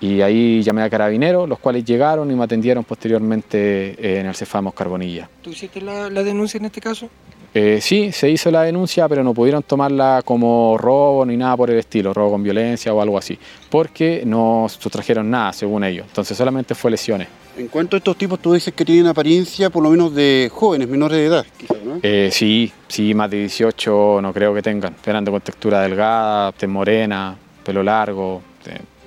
Y 0.00 0.20
ahí 0.20 0.62
llamé 0.62 0.82
a 0.82 0.90
carabineros, 0.90 1.48
los 1.48 1.58
cuales 1.58 1.84
llegaron 1.84 2.30
y 2.30 2.34
me 2.34 2.44
atendieron 2.44 2.84
posteriormente 2.84 3.96
eh, 3.98 4.20
en 4.20 4.26
el 4.26 4.34
Cefamos 4.34 4.74
Carbonilla. 4.74 5.28
¿Tú 5.40 5.50
hiciste 5.50 5.80
la, 5.80 6.10
denuncia 6.10 6.58
en 6.58 6.66
este 6.66 6.80
caso? 6.80 7.08
Eh, 7.54 7.78
sí, 7.80 8.12
se 8.12 8.28
hizo 8.28 8.50
la 8.50 8.64
denuncia, 8.64 9.08
pero 9.08 9.24
no 9.24 9.32
pudieron 9.32 9.62
tomarla 9.62 10.20
como 10.22 10.76
robo 10.76 11.24
ni 11.24 11.38
nada 11.38 11.56
por 11.56 11.70
el 11.70 11.78
estilo, 11.78 12.12
robo 12.12 12.32
con 12.32 12.42
violencia 12.42 12.92
o 12.92 13.00
algo 13.00 13.16
así, 13.16 13.38
porque 13.70 14.22
no 14.26 14.66
sustrajeron 14.68 15.30
nada, 15.30 15.54
según 15.54 15.82
ellos. 15.82 16.04
Entonces 16.06 16.36
solamente 16.36 16.74
fue 16.74 16.90
lesiones. 16.90 17.28
En 17.56 17.68
cuanto 17.68 17.96
a 17.96 17.98
estos 17.98 18.18
tipos, 18.18 18.38
tú 18.38 18.52
dices 18.52 18.74
que 18.74 18.84
tienen 18.84 19.06
apariencia 19.06 19.70
por 19.70 19.82
lo 19.82 19.88
menos 19.88 20.14
de 20.14 20.50
jóvenes, 20.52 20.88
menores 20.88 21.16
de 21.16 21.24
edad, 21.24 21.46
quizás, 21.56 21.78
¿no? 21.96 22.00
Eh, 22.02 22.30
sí, 22.32 22.72
sí, 22.88 23.14
más 23.14 23.30
de 23.30 23.40
18 23.40 24.20
no 24.22 24.32
creo 24.32 24.54
que 24.54 24.62
tengan. 24.62 24.94
Eran 25.04 25.24
de 25.24 25.30
con 25.30 25.40
textura 25.40 25.80
delgada, 25.82 26.52
de 26.58 26.66
morena, 26.66 27.36
pelo 27.64 27.82
largo, 27.82 28.42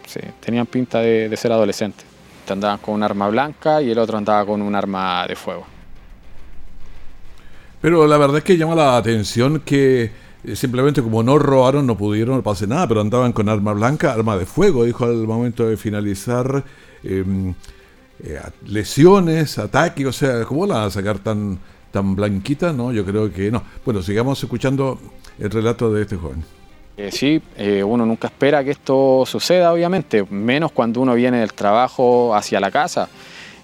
sí, 0.05 0.19
tenían 0.39 0.65
pinta 0.65 0.99
de, 0.99 1.35
ser 1.37 1.51
adolescentes. 1.51 2.05
Andaban 2.49 2.79
con 2.79 2.95
un 2.95 3.03
arma 3.03 3.29
blanca 3.29 3.79
y 3.79 3.91
el 3.91 3.99
otro 3.99 4.17
andaba 4.17 4.43
con 4.43 4.61
un 4.63 4.73
arma 4.73 5.27
de 5.27 5.35
fuego. 5.35 5.67
Pero 7.79 8.07
la 8.07 8.17
verdad 8.17 8.39
es 8.39 8.43
que 8.43 8.57
llama 8.57 8.73
la 8.73 8.97
atención 8.97 9.59
que 9.59 10.11
eh, 10.43 10.55
simplemente 10.55 11.03
como 11.03 11.21
no 11.21 11.37
robaron, 11.37 11.85
no 11.85 11.95
pudieron, 11.95 12.37
no 12.37 12.41
pase 12.41 12.65
nada, 12.65 12.87
pero 12.87 13.01
andaban 13.01 13.33
con 13.33 13.49
arma 13.49 13.73
blanca, 13.73 14.13
arma 14.13 14.35
de 14.35 14.47
fuego, 14.47 14.83
dijo 14.83 15.05
al 15.05 15.27
momento 15.27 15.67
de 15.67 15.77
finalizar. 15.77 16.63
Em, 17.03 17.53
eh, 18.21 18.41
lesiones, 18.65 19.57
ataques, 19.57 20.05
o 20.05 20.11
sea, 20.11 20.43
¿cómo 20.43 20.65
la 20.65 20.75
van 20.75 20.87
a 20.87 20.89
sacar 20.89 21.19
tan, 21.19 21.57
tan 21.91 22.15
blanquita? 22.15 22.73
No, 22.73 22.91
yo 22.91 23.05
creo 23.05 23.31
que 23.31 23.51
no. 23.51 23.63
Bueno, 23.85 24.01
sigamos 24.01 24.41
escuchando 24.41 24.99
el 25.39 25.49
relato 25.49 25.91
de 25.91 26.03
este 26.03 26.15
joven. 26.15 26.43
Eh, 26.97 27.11
sí, 27.11 27.41
eh, 27.55 27.81
uno 27.81 28.05
nunca 28.05 28.27
espera 28.27 28.63
que 28.63 28.71
esto 28.71 29.23
suceda, 29.25 29.71
obviamente, 29.71 30.25
menos 30.29 30.71
cuando 30.73 30.99
uno 30.99 31.13
viene 31.15 31.39
del 31.39 31.53
trabajo 31.53 32.35
hacia 32.35 32.59
la 32.59 32.71
casa. 32.71 33.07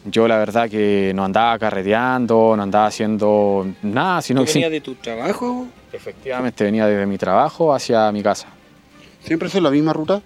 Yo 0.05 0.27
la 0.27 0.37
verdad 0.37 0.69
que 0.69 1.11
no 1.15 1.25
andaba 1.25 1.57
carreteando, 1.59 2.53
no 2.55 2.63
andaba 2.63 2.85
haciendo 2.87 3.67
nada, 3.81 4.21
sino 4.21 4.45
que... 4.45 4.53
¿Venía 4.53 4.69
de 4.69 4.79
tu 4.79 4.95
trabajo? 4.95 5.67
Efectivamente, 5.91 6.63
venía 6.63 6.85
desde 6.85 7.05
mi 7.05 7.17
trabajo 7.17 7.73
hacia 7.73 8.11
mi 8.11 8.21
casa. 8.21 8.47
¿Siempre 9.21 9.47
es 9.47 9.55
la 9.55 9.71
misma 9.71 9.91
ruta? 9.91 10.21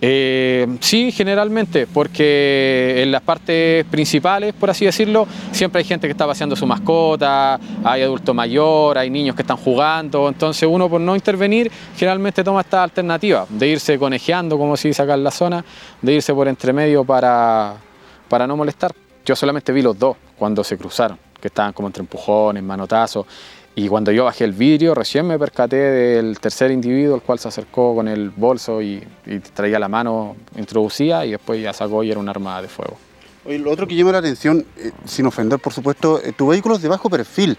Eh, 0.00 0.78
sí, 0.80 1.10
generalmente, 1.10 1.88
porque 1.88 3.02
en 3.02 3.10
las 3.10 3.20
partes 3.22 3.84
principales, 3.86 4.54
por 4.54 4.70
así 4.70 4.84
decirlo, 4.84 5.26
siempre 5.50 5.80
hay 5.80 5.84
gente 5.84 6.06
que 6.06 6.12
está 6.12 6.26
paseando 6.26 6.54
su 6.54 6.66
mascota, 6.66 7.58
hay 7.82 8.02
adulto 8.02 8.32
mayor, 8.32 8.96
hay 8.96 9.10
niños 9.10 9.34
que 9.34 9.42
están 9.42 9.56
jugando, 9.56 10.28
entonces 10.28 10.68
uno 10.70 10.88
por 10.88 11.00
no 11.00 11.16
intervenir 11.16 11.70
generalmente 11.96 12.44
toma 12.44 12.60
esta 12.60 12.84
alternativa 12.84 13.46
de 13.48 13.66
irse 13.66 13.98
conejeando, 13.98 14.56
como 14.56 14.76
si 14.76 14.94
sacar 14.94 15.18
la 15.18 15.32
zona, 15.32 15.64
de 16.00 16.12
irse 16.12 16.32
por 16.32 16.46
entre 16.46 16.72
medio 16.72 17.02
para, 17.04 17.74
para 18.28 18.46
no 18.46 18.56
molestar. 18.56 18.92
Yo 19.24 19.34
solamente 19.34 19.72
vi 19.72 19.82
los 19.82 19.98
dos 19.98 20.16
cuando 20.38 20.62
se 20.62 20.78
cruzaron, 20.78 21.18
que 21.40 21.48
estaban 21.48 21.72
como 21.72 21.88
entre 21.88 22.02
empujones, 22.02 22.62
manotazos. 22.62 23.26
Y 23.78 23.86
cuando 23.86 24.10
yo 24.10 24.24
bajé 24.24 24.42
el 24.42 24.54
vidrio, 24.54 24.92
recién 24.92 25.24
me 25.24 25.38
percaté 25.38 25.76
del 25.76 26.40
tercer 26.40 26.72
individuo, 26.72 27.14
el 27.14 27.22
cual 27.22 27.38
se 27.38 27.46
acercó 27.46 27.94
con 27.94 28.08
el 28.08 28.30
bolso 28.30 28.82
y, 28.82 29.00
traía 29.54 29.78
la 29.78 29.86
mano 29.86 30.34
introducida 30.56 31.24
y 31.24 31.30
después 31.30 31.62
ya 31.62 31.72
sacó 31.72 32.02
y 32.02 32.10
era 32.10 32.18
un 32.18 32.28
arma 32.28 32.60
de 32.60 32.66
fuego. 32.66 32.96
Oye, 33.44 33.60
lo 33.60 33.70
otro 33.70 33.86
que 33.86 33.94
llama 33.94 34.10
la 34.10 34.18
atención, 34.18 34.66
eh, 34.78 34.90
sin 35.04 35.26
ofender 35.26 35.60
por 35.60 35.72
supuesto, 35.72 36.20
eh, 36.20 36.32
tu 36.36 36.48
vehículo 36.48 36.74
es 36.74 36.82
de 36.82 36.88
bajo 36.88 37.08
perfil. 37.08 37.56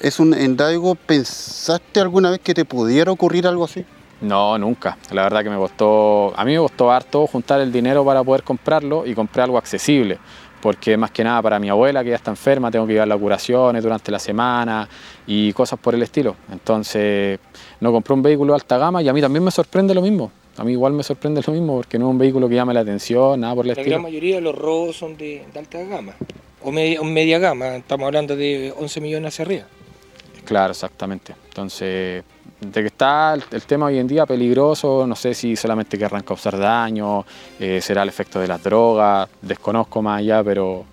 ¿Es 0.00 0.18
un 0.18 0.32
Endaigo? 0.32 0.94
¿Pensaste 0.94 2.00
alguna 2.00 2.30
vez 2.30 2.40
que 2.40 2.54
te 2.54 2.64
pudiera 2.64 3.12
ocurrir 3.12 3.46
algo 3.46 3.66
así? 3.66 3.84
No, 4.22 4.56
nunca. 4.56 4.96
La 5.10 5.24
verdad 5.24 5.42
que 5.42 5.50
me 5.50 5.58
costó, 5.58 6.32
a 6.34 6.46
mí 6.46 6.52
me 6.54 6.60
costó 6.60 6.90
harto 6.90 7.26
juntar 7.26 7.60
el 7.60 7.70
dinero 7.70 8.06
para 8.06 8.24
poder 8.24 8.42
comprarlo 8.42 9.04
y 9.04 9.14
comprar 9.14 9.44
algo 9.44 9.58
accesible 9.58 10.18
porque 10.60 10.96
más 10.96 11.10
que 11.10 11.22
nada 11.24 11.40
para 11.42 11.58
mi 11.58 11.68
abuela 11.68 12.02
que 12.02 12.10
ya 12.10 12.16
está 12.16 12.30
enferma 12.30 12.70
tengo 12.70 12.86
que 12.86 12.92
llevar 12.94 13.08
las 13.08 13.18
curaciones 13.18 13.82
durante 13.82 14.10
la 14.10 14.18
semana 14.18 14.88
y 15.26 15.52
cosas 15.52 15.78
por 15.78 15.94
el 15.94 16.02
estilo. 16.02 16.36
Entonces 16.52 17.38
no 17.80 17.92
compré 17.92 18.14
un 18.14 18.22
vehículo 18.22 18.52
de 18.52 18.56
alta 18.56 18.78
gama 18.78 19.02
y 19.02 19.08
a 19.08 19.12
mí 19.12 19.20
también 19.20 19.44
me 19.44 19.50
sorprende 19.50 19.94
lo 19.94 20.02
mismo. 20.02 20.30
A 20.56 20.64
mí 20.64 20.72
igual 20.72 20.92
me 20.92 21.02
sorprende 21.04 21.40
lo 21.46 21.52
mismo 21.52 21.76
porque 21.76 21.98
no 21.98 22.06
es 22.06 22.10
un 22.10 22.18
vehículo 22.18 22.48
que 22.48 22.56
llame 22.56 22.74
la 22.74 22.80
atención, 22.80 23.40
nada 23.40 23.54
por 23.54 23.64
el 23.64 23.68
La 23.68 23.72
estilo. 23.74 23.90
gran 23.90 24.02
mayoría 24.02 24.36
de 24.36 24.40
los 24.40 24.54
robos 24.56 24.96
son 24.96 25.16
de, 25.16 25.44
de 25.52 25.58
alta 25.58 25.82
gama 25.84 26.14
o 26.62 26.72
media, 26.72 27.00
o 27.00 27.04
media 27.04 27.38
gama, 27.38 27.76
estamos 27.76 28.06
hablando 28.06 28.34
de 28.34 28.74
11 28.76 29.00
millones 29.00 29.34
hacia 29.34 29.44
arriba. 29.44 29.64
Claro, 30.44 30.72
exactamente. 30.72 31.34
Entonces, 31.48 32.24
de 32.60 32.80
que 32.80 32.88
está 32.88 33.34
el, 33.34 33.62
tema 33.62 33.86
hoy 33.86 33.98
en 33.98 34.06
día 34.06 34.26
peligroso, 34.26 35.06
no 35.06 35.14
sé 35.14 35.34
si 35.34 35.54
solamente 35.54 35.96
querrán 35.96 36.22
causar 36.22 36.58
daño, 36.58 37.24
eh, 37.58 37.80
será 37.80 38.02
el 38.02 38.08
efecto 38.08 38.40
de 38.40 38.48
las 38.48 38.62
drogas, 38.62 39.28
desconozco 39.40 40.02
más 40.02 40.18
allá, 40.18 40.42
pero 40.42 40.84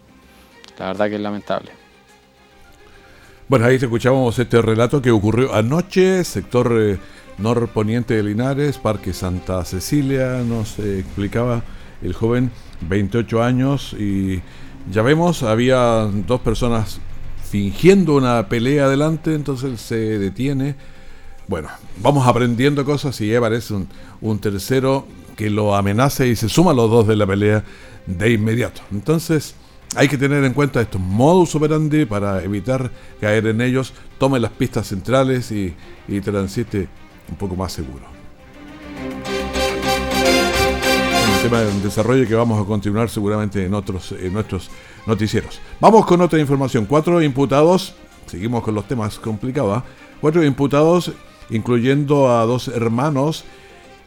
la 0.78 0.88
verdad 0.88 1.10
que 1.10 1.16
es 1.16 1.22
lamentable. 1.22 1.72
Bueno, 3.48 3.66
ahí 3.66 3.76
escuchábamos 3.76 4.38
este 4.40 4.62
relato 4.62 5.02
que 5.02 5.12
ocurrió 5.12 5.54
anoche, 5.54 6.24
sector 6.24 6.72
eh, 6.80 6.98
norponiente 7.38 8.16
de 8.16 8.24
Linares, 8.24 8.78
Parque 8.78 9.14
Santa 9.14 9.64
Cecilia, 9.66 10.44
nos 10.46 10.80
eh, 10.80 11.00
explicaba 11.00 11.64
el 12.02 12.14
joven, 12.14 12.52
28 12.88 13.44
años, 13.44 13.94
y 13.94 14.42
ya 14.92 15.02
vemos, 15.02 15.44
había 15.44 16.10
dos 16.28 16.42
personas 16.42 17.00
fingiendo 17.50 18.16
una 18.16 18.50
pelea 18.50 18.86
adelante, 18.86 19.34
entonces 19.34 19.80
se 19.80 20.20
detiene. 20.20 20.76
Bueno, 21.48 21.70
vamos 21.98 22.28
aprendiendo 22.28 22.84
cosas 22.84 23.20
y 23.22 23.34
aparece 23.36 23.74
un, 23.74 23.88
un 24.22 24.40
tercero 24.40 25.06
que 25.36 25.50
lo 25.50 25.76
amenaza 25.76 26.26
y 26.26 26.36
se 26.36 26.50
suma 26.50 26.72
a 26.72 26.74
los 26.74 26.90
dos 26.90 27.08
de 27.08 27.16
la 27.16 27.28
pelea 27.28 27.64
de 28.08 28.32
inmediato. 28.32 28.82
Entonces, 28.92 29.56
hay 29.96 30.08
que 30.08 30.18
tener 30.18 30.44
en 30.44 30.54
cuenta 30.54 30.82
estos 30.82 31.00
modus 31.00 31.56
operandi 31.56 32.06
para 32.06 32.44
evitar 32.44 32.92
caer 33.22 33.48
en 33.48 33.62
ellos. 33.62 33.94
Tome 34.18 34.40
las 34.40 34.52
pistas 34.52 34.88
centrales 34.88 35.52
y, 35.52 35.74
y 36.08 36.20
transite 36.22 36.88
un 37.30 37.36
poco 37.36 37.56
más 37.56 37.74
seguro. 37.74 38.04
Un 41.36 41.42
tema 41.44 41.62
de 41.62 41.82
desarrollo 41.82 42.28
que 42.28 42.36
vamos 42.36 42.62
a 42.62 42.66
continuar 42.66 43.10
seguramente 43.10 43.64
en 43.64 43.74
otros 43.74 44.16
nuestros 44.32 44.70
noticieros. 45.06 45.62
Vamos 45.80 46.06
con 46.06 46.22
otra 46.22 46.40
información. 46.40 46.86
Cuatro 46.86 47.22
imputados, 47.22 47.94
seguimos 48.26 48.64
con 48.64 48.74
los 48.74 48.88
temas 48.88 49.20
complicados. 49.20 49.78
¿ah? 49.78 49.84
Cuatro 50.20 50.44
imputados, 50.44 51.12
incluyendo 51.50 52.32
a 52.32 52.46
dos 52.46 52.68
hermanos, 52.68 53.46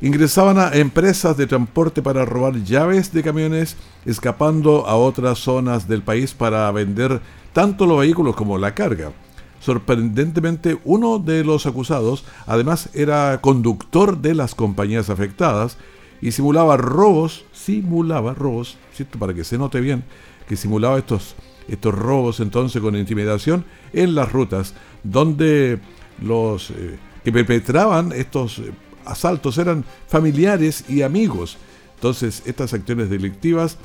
ingresaban 0.01 0.59
a 0.59 0.73
empresas 0.75 1.37
de 1.37 1.47
transporte 1.47 2.03
para 2.03 2.25
robar 2.25 2.63
llaves 2.65 3.13
de 3.13 3.23
camiones, 3.23 3.77
escapando 4.05 4.87
a 4.87 4.97
otras 4.97 5.39
zonas 5.39 5.89
del 5.89 6.03
país 6.03 6.35
para 6.35 6.71
vender 6.71 7.21
tanto 7.53 7.87
los 7.87 8.01
vehículos 8.01 8.37
como 8.37 8.59
la 8.59 8.75
carga. 8.75 9.13
Sorprendentemente, 9.61 10.79
uno 10.85 11.19
de 11.19 11.43
los 11.45 11.67
acusados 11.67 12.25
además 12.47 12.91
era 12.95 13.41
conductor 13.41 14.19
de 14.19 14.35
las 14.35 14.55
compañías 14.55 15.11
afectadas 15.11 15.77
y 16.21 16.31
simulaba 16.33 16.77
robos, 16.77 17.45
simulaba 17.53 18.35
robos, 18.35 18.77
¿cierto? 18.93 19.19
para 19.19 19.35
que 19.35 19.45
se 19.45 19.59
note 19.59 19.81
bien, 19.81 20.05
que 20.49 20.57
simulaba 20.57 20.99
estos, 20.99 21.35
estos 21.67 21.95
robos 21.95 22.39
entonces 22.41 22.81
con 22.81 22.97
intimidación 22.97 23.65
en 23.93 24.15
las 24.15 24.31
rutas, 24.31 24.75
donde 25.03 25.81
los 26.23 26.71
eh, 26.71 26.99
que 27.25 27.33
perpetraban 27.33 28.13
estos 28.13 28.59
eh, 28.59 28.73
asaltos 29.05 29.59
eran 29.59 29.85
familiares 30.07 30.85
y 30.89 31.03
amigos. 31.03 31.59
Entonces, 31.97 32.43
estas 32.47 32.73
acciones 32.75 33.11
delictivas 33.11 33.77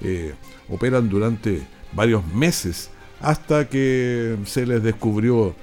eh, 0.00 0.34
operan 0.68 1.08
durante 1.08 1.66
varios 1.92 2.26
meses 2.26 2.90
hasta 3.20 3.68
que 3.68 4.36
se 4.44 4.66
les 4.66 4.82
descubrió 4.82 5.54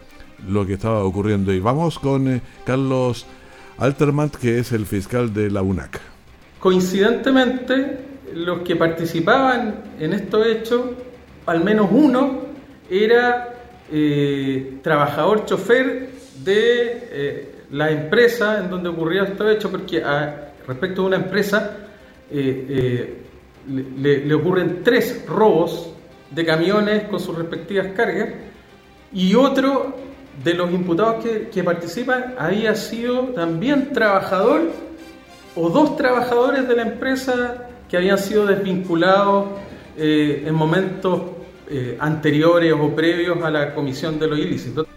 lo 0.48 0.66
que 0.66 0.74
estaba 0.74 1.04
ocurriendo. 1.04 1.54
Y 1.54 1.60
vamos 1.60 2.00
con 2.00 2.28
eh, 2.28 2.42
Carlos 2.66 3.26
Alterman, 3.78 4.30
que 4.30 4.60
es 4.60 4.72
el 4.72 4.86
fiscal 4.86 5.34
de 5.34 5.52
la 5.52 5.62
UNAC. 5.62 6.00
Coincidentemente, 6.60 8.00
los 8.34 8.62
que 8.62 8.76
participaban 8.76 9.84
en 10.00 10.14
estos 10.14 10.46
hechos, 10.46 10.82
al 11.46 11.64
menos 11.64 11.90
uno, 11.92 12.50
era 12.90 13.56
trabajador 14.84 15.46
chofer 15.46 16.19
de 16.44 17.08
eh, 17.12 17.56
la 17.72 17.92
empresa 17.92 18.60
en 18.60 18.70
donde 18.70 18.90
ocurrió 18.90 19.24
estos 19.24 19.52
hechos, 19.52 19.72
porque 19.72 20.04
respecto 20.68 21.02
de 21.02 21.08
una 21.08 21.18
empresa 21.18 21.78
eh, 22.32 22.66
eh, 22.70 24.26
le, 24.26 24.34
ocurren 24.34 24.84
tres 24.84 25.26
robos 25.28 25.94
de 26.32 26.46
camiones 26.46 27.04
con 27.04 27.20
sus 27.20 27.38
respectivas 27.38 27.88
cargas 27.96 28.30
y 29.14 29.36
otro 29.36 29.96
de 30.44 30.54
los 30.54 30.72
imputados 30.72 31.24
que, 31.24 31.50
que 31.50 31.64
participan 31.64 32.36
había 32.38 32.76
sido 32.76 33.30
también 33.30 33.92
trabajador 33.92 34.72
o 35.56 35.70
dos 35.70 35.98
trabajadores 35.98 36.68
de 36.68 36.76
la 36.76 36.84
empresa 36.84 37.68
que 37.90 37.98
habían 37.98 38.20
sido 38.20 38.46
desvinculados 38.46 39.48
en 39.98 40.56
momentos 40.56 41.22
anteriores 42.00 42.74
o 42.74 42.96
previos 42.96 43.44
a 43.44 43.50
la 43.50 43.74
comisión 43.74 44.18
de 44.18 44.28
los 44.28 44.40
ilícitos. 44.40 44.88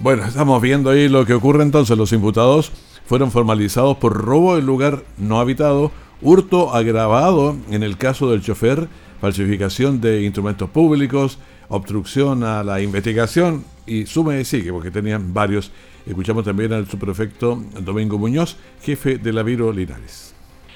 Bueno, 0.00 0.24
estamos 0.24 0.60
viendo 0.60 0.90
ahí 0.90 1.08
lo 1.08 1.24
que 1.24 1.34
ocurre 1.34 1.62
entonces. 1.62 1.96
Los 1.96 2.12
imputados 2.12 2.72
fueron 3.06 3.30
formalizados 3.30 3.96
por 3.96 4.12
robo 4.12 4.58
en 4.58 4.66
lugar 4.66 5.04
no 5.18 5.40
habitado, 5.40 5.92
hurto 6.20 6.74
agravado 6.74 7.56
en 7.70 7.82
el 7.82 7.96
caso 7.96 8.30
del 8.30 8.42
chofer, 8.42 8.88
falsificación 9.20 10.00
de 10.00 10.22
instrumentos 10.22 10.68
públicos, 10.70 11.38
obstrucción 11.68 12.42
a 12.42 12.64
la 12.64 12.80
investigación 12.80 13.64
y 13.86 14.06
sume 14.06 14.40
y 14.40 14.44
sigue, 14.44 14.72
porque 14.72 14.90
tenían 14.90 15.32
varios. 15.32 15.70
Escuchamos 16.06 16.44
también 16.44 16.72
al 16.72 16.86
subprefecto 16.86 17.62
Domingo 17.80 18.18
Muñoz, 18.18 18.56
jefe 18.82 19.18
de 19.18 19.32
la 19.32 19.42
Viro 19.42 19.72
Linares. 19.72 20.34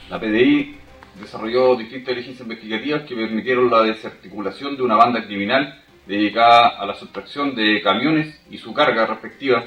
La 0.08 0.18
PDI 0.18 0.76
desarrolló 1.20 1.76
distintas 1.76 2.14
diligencias 2.14 2.46
investigativas 2.46 3.02
que 3.02 3.14
permitieron 3.14 3.68
la 3.68 3.82
desarticulación 3.82 4.76
de 4.76 4.82
una 4.82 4.96
banda 4.96 5.26
criminal 5.26 5.82
dedicada 6.08 6.68
a 6.68 6.86
la 6.86 6.94
sustracción 6.94 7.54
de 7.54 7.82
camiones 7.82 8.40
y 8.50 8.56
su 8.56 8.72
carga 8.72 9.06
respectiva. 9.06 9.64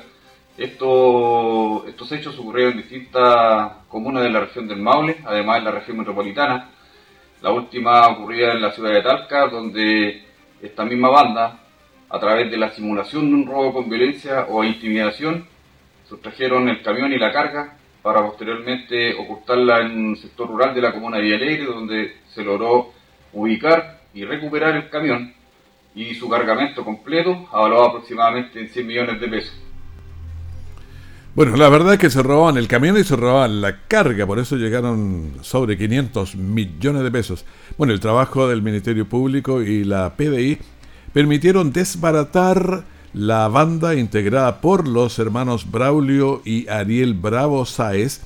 Esto, 0.58 1.86
estos 1.88 2.12
hechos 2.12 2.38
ocurrieron 2.40 2.74
en 2.74 2.80
distintas 2.80 3.74
comunas 3.88 4.24
de 4.24 4.32
la 4.32 4.42
región 4.42 4.68
del 4.68 4.82
Maule, 4.82 5.18
además 5.24 5.60
en 5.60 5.66
la 5.66 5.72
región 5.72 5.98
metropolitana. 5.98 6.72
La 7.42 7.52
última 7.52 8.08
ocurría 8.08 8.54
en 8.54 8.62
la 8.62 8.72
ciudad 8.72 8.92
de 8.92 9.04
Talca, 9.04 9.48
donde 9.48 10.24
esta 10.62 10.84
misma 10.84 11.10
banda, 11.10 11.60
a 12.10 12.20
través 12.20 12.50
de 12.50 12.58
la 12.58 12.72
simulación 12.72 13.30
de 13.30 13.36
un 13.36 13.48
robo 13.48 13.74
con 13.74 13.90
violencia 13.90 14.48
o 14.50 14.64
intimidación, 14.64 15.48
sustrajeron 16.10 16.68
el 16.70 16.82
camión 16.82 17.14
y 17.14 17.20
la 17.20 17.32
carga 17.32 17.78
para 18.02 18.22
posteriormente 18.22 19.14
ocultarla 19.14 19.82
en 19.82 20.06
un 20.06 20.18
sector 20.18 20.48
rural 20.48 20.74
de 20.74 20.82
la 20.82 20.92
comuna 20.92 21.18
de 21.18 21.24
Villalegre, 21.24 21.66
donde 21.66 22.18
se 22.34 22.44
logró 22.44 22.94
ubicar 23.32 24.02
y 24.14 24.26
recuperar 24.26 24.76
el 24.76 24.90
camión 24.90 25.34
y 25.96 26.14
su 26.16 26.30
cargamento 26.30 26.84
completo, 26.86 27.48
avaluado 27.52 27.90
aproximadamente 27.90 28.60
en 28.60 28.70
100 28.70 28.88
millones 28.88 29.22
de 29.22 29.28
pesos. 29.28 29.54
Bueno, 31.34 31.56
la 31.56 31.70
verdad 31.70 31.94
es 31.94 32.00
que 32.00 32.10
se 32.10 32.22
robaban 32.22 32.58
el 32.58 32.68
camión 32.68 32.98
y 32.98 33.06
se 33.06 33.16
robaban 33.16 33.62
la 33.62 33.84
carga, 33.88 34.28
por 34.28 34.38
eso 34.38 34.58
llegaron 34.58 35.36
sobre 35.42 35.78
500 35.78 36.36
millones 36.36 37.04
de 37.04 37.12
pesos. 37.12 37.46
Bueno, 37.78 37.94
el 37.94 38.02
trabajo 38.02 38.50
del 38.50 38.62
Ministerio 38.62 39.08
Público 39.08 39.62
y 39.62 39.86
la 39.86 40.14
PDI 40.18 40.58
permitieron 41.14 41.72
desbaratar 41.72 42.84
la 43.14 43.48
banda 43.48 43.96
integrada 43.96 44.60
por 44.60 44.88
los 44.90 45.20
hermanos 45.20 45.72
Braulio 45.72 46.42
y 46.44 46.68
Ariel 46.68 47.14
Bravo 47.14 47.66
Sáez, 47.66 48.22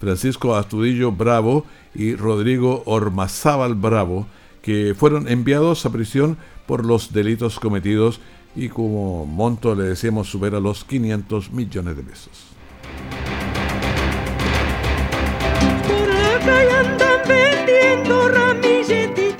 Francisco 0.00 0.56
Astudillo 0.56 1.12
Bravo 1.12 1.66
y 1.94 2.14
Rodrigo 2.14 2.82
Ormazábal 2.86 3.74
Bravo, 3.74 4.26
que 4.62 4.94
fueron 4.96 5.28
enviados 5.28 5.84
a 5.84 5.92
prisión 5.92 6.38
por 6.66 6.84
los 6.84 7.12
delitos 7.12 7.58
cometidos 7.58 8.20
y 8.54 8.68
como 8.68 9.26
monto 9.26 9.74
le 9.74 9.84
decíamos 9.84 10.28
supera 10.28 10.60
los 10.60 10.84
500 10.84 11.52
millones 11.52 11.96
de 11.96 12.02
pesos. 12.02 12.56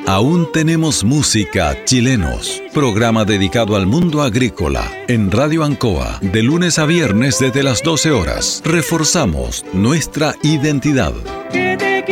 Aún 0.08 0.50
tenemos 0.52 1.02
música 1.02 1.84
chilenos. 1.84 2.62
Programa 2.72 3.24
dedicado 3.24 3.74
al 3.74 3.86
mundo 3.86 4.22
agrícola 4.22 4.88
en 5.08 5.32
Radio 5.32 5.64
Ancoa 5.64 6.20
de 6.22 6.44
lunes 6.44 6.78
a 6.78 6.86
viernes 6.86 7.40
desde 7.40 7.64
las 7.64 7.82
12 7.82 8.12
horas. 8.12 8.62
Reforzamos 8.64 9.64
nuestra 9.72 10.36
identidad. 10.44 11.12
Que 11.50 11.76
te 11.76 12.04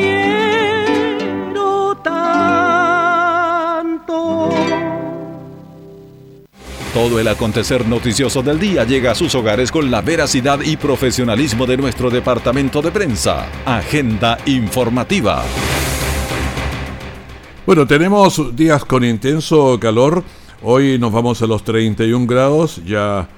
Todo 6.94 7.18
el 7.18 7.26
acontecer 7.26 7.88
noticioso 7.88 8.40
del 8.40 8.60
día 8.60 8.84
llega 8.84 9.10
a 9.10 9.14
sus 9.16 9.34
hogares 9.34 9.72
con 9.72 9.90
la 9.90 10.00
veracidad 10.00 10.60
y 10.60 10.76
profesionalismo 10.76 11.66
de 11.66 11.76
nuestro 11.76 12.08
departamento 12.08 12.80
de 12.82 12.92
prensa. 12.92 13.48
Agenda 13.66 14.38
informativa. 14.46 15.42
Bueno, 17.66 17.84
tenemos 17.84 18.54
días 18.54 18.84
con 18.84 19.04
intenso 19.04 19.76
calor. 19.80 20.22
Hoy 20.62 20.96
nos 21.00 21.10
vamos 21.10 21.42
a 21.42 21.48
los 21.48 21.64
31 21.64 22.28
grados. 22.28 22.80
Ya 22.86 23.28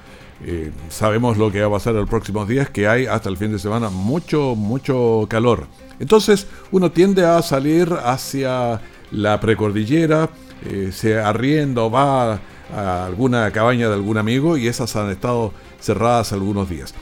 eh, 0.45 0.69
sabemos 0.89 1.39
lo 1.39 1.51
que 1.51 1.61
va 1.61 1.65
a 1.65 1.71
pasar 1.71 1.93
en 1.93 2.01
los 2.01 2.09
próximos 2.11 2.47
días, 2.47 2.69
que 2.69 2.87
hay 2.87 3.07
hasta 3.07 3.27
el 3.27 3.37
fin 3.37 3.51
de 3.51 3.57
semana 3.57 3.89
mucho, 3.89 4.53
mucho 4.55 5.25
calor. 5.27 5.65
Entonces 5.99 6.45
uno 6.69 6.91
tiende 6.91 7.25
a 7.25 7.41
salir 7.41 7.91
hacia 7.91 8.79
la 9.09 9.39
precordillera, 9.39 10.29
eh, 10.63 10.91
se 10.93 11.17
arrienda 11.17 11.81
o 11.81 11.89
va 11.89 12.39
a 12.75 13.05
alguna 13.05 13.49
cabaña 13.51 13.87
de 13.87 13.93
algún 13.93 14.17
amigo 14.17 14.57
y 14.57 14.67
esas 14.67 14.95
han 14.95 15.09
estado 15.09 15.53
cerradas 15.79 16.33
algunos 16.33 16.69
días. 16.69 16.93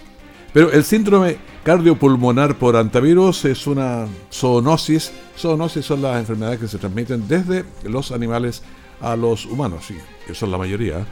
Pero 0.53 0.71
el 0.71 0.85
síndrome 0.85 1.37
cardiopulmonar 1.63 2.57
por 2.57 2.77
antivirus 2.77 3.43
es 3.43 3.67
una 3.67 4.07
zoonosis. 4.31 5.11
Zoonosis 5.37 5.85
son 5.85 6.01
las 6.01 6.17
enfermedades 6.17 6.59
que 6.59 6.67
se 6.67 6.77
transmiten 6.77 7.27
desde 7.27 7.65
los 7.83 8.11
animales 8.11 8.63
a 9.01 9.15
los 9.15 9.45
humanos, 9.45 9.91
y 9.91 9.95
que 10.25 10.33
son 10.33 10.51
la 10.51 10.57
mayoría. 10.57 11.05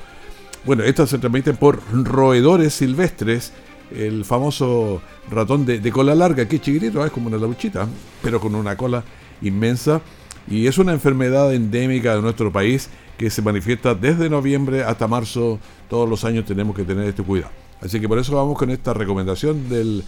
Bueno, 0.65 0.83
estas 0.83 1.09
se 1.09 1.17
transmiten 1.17 1.57
por 1.57 1.81
roedores 1.91 2.73
silvestres, 2.73 3.51
el 3.91 4.23
famoso 4.23 5.01
ratón 5.29 5.65
de, 5.65 5.91
cola 5.91 6.15
larga, 6.15 6.47
que 6.47 6.61
chiquitito, 6.61 7.05
es 7.05 7.11
como 7.11 7.27
una 7.27 7.37
lauchita, 7.37 7.85
pero 8.21 8.39
con 8.39 8.55
una 8.55 8.77
cola 8.77 9.03
inmensa. 9.41 9.99
Y 10.47 10.67
es 10.67 10.77
una 10.77 10.91
enfermedad 10.91 11.53
endémica 11.53 12.15
de 12.15 12.21
nuestro 12.21 12.51
país 12.51 12.89
que 13.17 13.29
se 13.29 13.41
manifiesta 13.41 13.95
desde 13.95 14.29
noviembre 14.29 14.83
hasta 14.83 15.07
marzo. 15.07 15.59
Todos 15.89 16.09
los 16.09 16.25
años 16.25 16.45
tenemos 16.45 16.75
que 16.75 16.83
tener 16.83 17.05
este 17.05 17.23
cuidado. 17.23 17.51
Así 17.81 17.99
que 17.99 18.07
por 18.07 18.19
eso 18.19 18.35
vamos 18.35 18.57
con 18.57 18.69
esta 18.69 18.93
recomendación 18.93 19.69
del, 19.69 20.03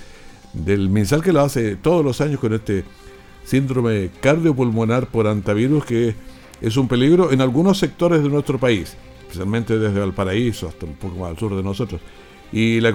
del 0.54 0.90
MinSal 0.90 1.24
que 1.24 1.34
lo 1.34 1.42
hace 1.42 1.76
todos 1.76 2.04
los 2.04 2.22
años 2.22 2.40
con 2.40 2.54
este 2.54 2.84
síndrome 3.44 4.10
cardiopulmonar 4.22 5.08
por 5.08 5.28
antivirus 5.28 5.86
que 5.86 6.16
es 6.62 6.78
un 6.78 6.88
peligro 6.88 7.32
en 7.32 7.42
algunos 7.42 7.78
sectores 7.78 8.24
de 8.24 8.30
nuestro 8.30 8.58
país 8.58 8.96
especialmente 9.36 9.78
desde 9.78 10.00
Valparaíso 10.00 10.70
hasta 10.70 10.86
un 10.86 10.94
poco 10.94 11.18
más 11.18 11.32
al 11.32 11.38
sur 11.38 11.56
de 11.56 11.64
nosotros. 11.64 12.00
Y 12.52 12.80
la 12.80 12.92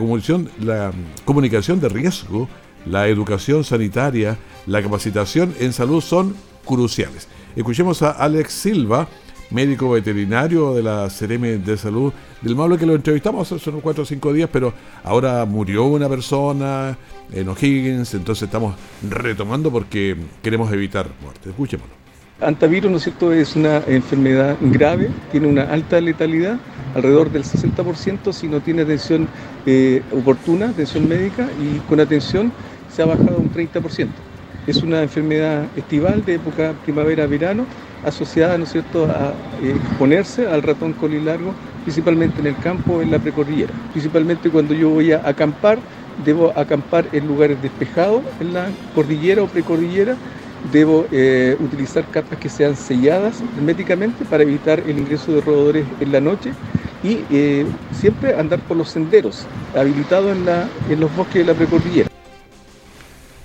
la 0.60 0.92
comunicación 1.24 1.80
de 1.80 1.88
riesgo, 1.88 2.48
la 2.86 3.08
educación 3.08 3.62
sanitaria, 3.62 4.38
la 4.66 4.82
capacitación 4.82 5.54
en 5.58 5.72
salud 5.72 6.00
son 6.00 6.34
cruciales. 6.64 7.28
Escuchemos 7.56 8.02
a 8.02 8.10
Alex 8.10 8.52
Silva, 8.52 9.08
médico 9.50 9.90
veterinario 9.90 10.74
de 10.74 10.82
la 10.82 11.10
Cereme 11.10 11.58
de 11.58 11.76
Salud 11.76 12.12
del 12.40 12.56
Maule, 12.56 12.78
que 12.78 12.86
lo 12.86 12.94
entrevistamos 12.94 13.50
hace 13.50 13.70
unos 13.70 13.82
4 13.82 14.02
o 14.02 14.06
5 14.06 14.32
días, 14.32 14.48
pero 14.52 14.72
ahora 15.02 15.44
murió 15.44 15.84
una 15.84 16.08
persona 16.08 16.96
en 17.32 17.48
O'Higgins, 17.48 18.14
entonces 18.14 18.44
estamos 18.44 18.74
retomando 19.08 19.70
porque 19.70 20.16
queremos 20.42 20.72
evitar 20.72 21.08
muerte. 21.22 21.50
Escuchémoslo. 21.50 22.00
Antivirus, 22.40 22.90
¿no 22.90 22.96
es 22.96 23.02
cierto?, 23.02 23.32
es 23.32 23.54
una 23.54 23.82
enfermedad 23.86 24.56
grave, 24.60 25.10
tiene 25.30 25.46
una 25.46 25.64
alta 25.64 26.00
letalidad, 26.00 26.58
alrededor 26.94 27.30
del 27.30 27.44
60% 27.44 28.32
si 28.32 28.48
no 28.48 28.60
tiene 28.60 28.82
atención 28.82 29.28
eh, 29.66 30.02
oportuna, 30.10 30.70
atención 30.70 31.06
médica, 31.06 31.48
y 31.60 31.78
con 31.80 32.00
atención 32.00 32.50
se 32.88 33.02
ha 33.02 33.06
bajado 33.06 33.36
un 33.36 33.52
30%. 33.52 34.08
Es 34.66 34.82
una 34.82 35.02
enfermedad 35.02 35.70
estival 35.74 36.24
de 36.24 36.34
época 36.34 36.74
primavera-verano, 36.80 37.70
asociada, 38.02 38.56
¿no 38.58 38.64
es 38.64 38.70
cierto?, 38.70 39.10
a 39.10 39.40
eh, 39.58 39.72
exponerse 39.76 40.46
al 40.46 40.62
ratón 40.62 40.94
colilargo, 40.94 41.56
principalmente 41.82 42.40
en 42.40 42.46
el 42.46 42.58
campo, 42.58 43.02
en 43.02 43.10
la 43.10 43.18
precordillera. 43.20 43.74
Principalmente 43.90 44.50
cuando 44.50 44.74
yo 44.74 44.90
voy 44.90 45.12
a 45.12 45.22
acampar, 45.24 45.86
debo 46.16 46.56
acampar 46.56 47.08
en 47.12 47.26
lugares 47.26 47.60
despejados, 47.60 48.26
en 48.38 48.52
la 48.52 48.76
cordillera 48.92 49.42
o 49.42 49.48
precordillera, 49.48 50.20
debo 50.62 51.06
eh, 51.10 51.56
utilizar 51.58 52.08
carpas 52.10 52.38
que 52.38 52.50
sean 52.50 52.76
selladas 52.76 53.44
herméticamente 53.56 54.26
para 54.26 54.42
evitar 54.42 54.80
el 54.86 54.98
ingreso 54.98 55.32
de 55.34 55.40
roedores 55.40 55.94
en 55.98 56.12
la 56.12 56.20
noche 56.20 56.58
y 57.00 57.24
eh, 57.30 57.72
siempre 57.90 58.34
andar 58.34 58.62
por 58.66 58.76
los 58.76 58.90
senderos 58.90 59.50
habilitados 59.72 60.32
en, 60.32 60.44
la, 60.44 60.74
en 60.84 61.00
los 61.00 61.12
bosques 61.14 61.40
de 61.40 61.44
la 61.46 61.54
precordillera. 61.54 62.09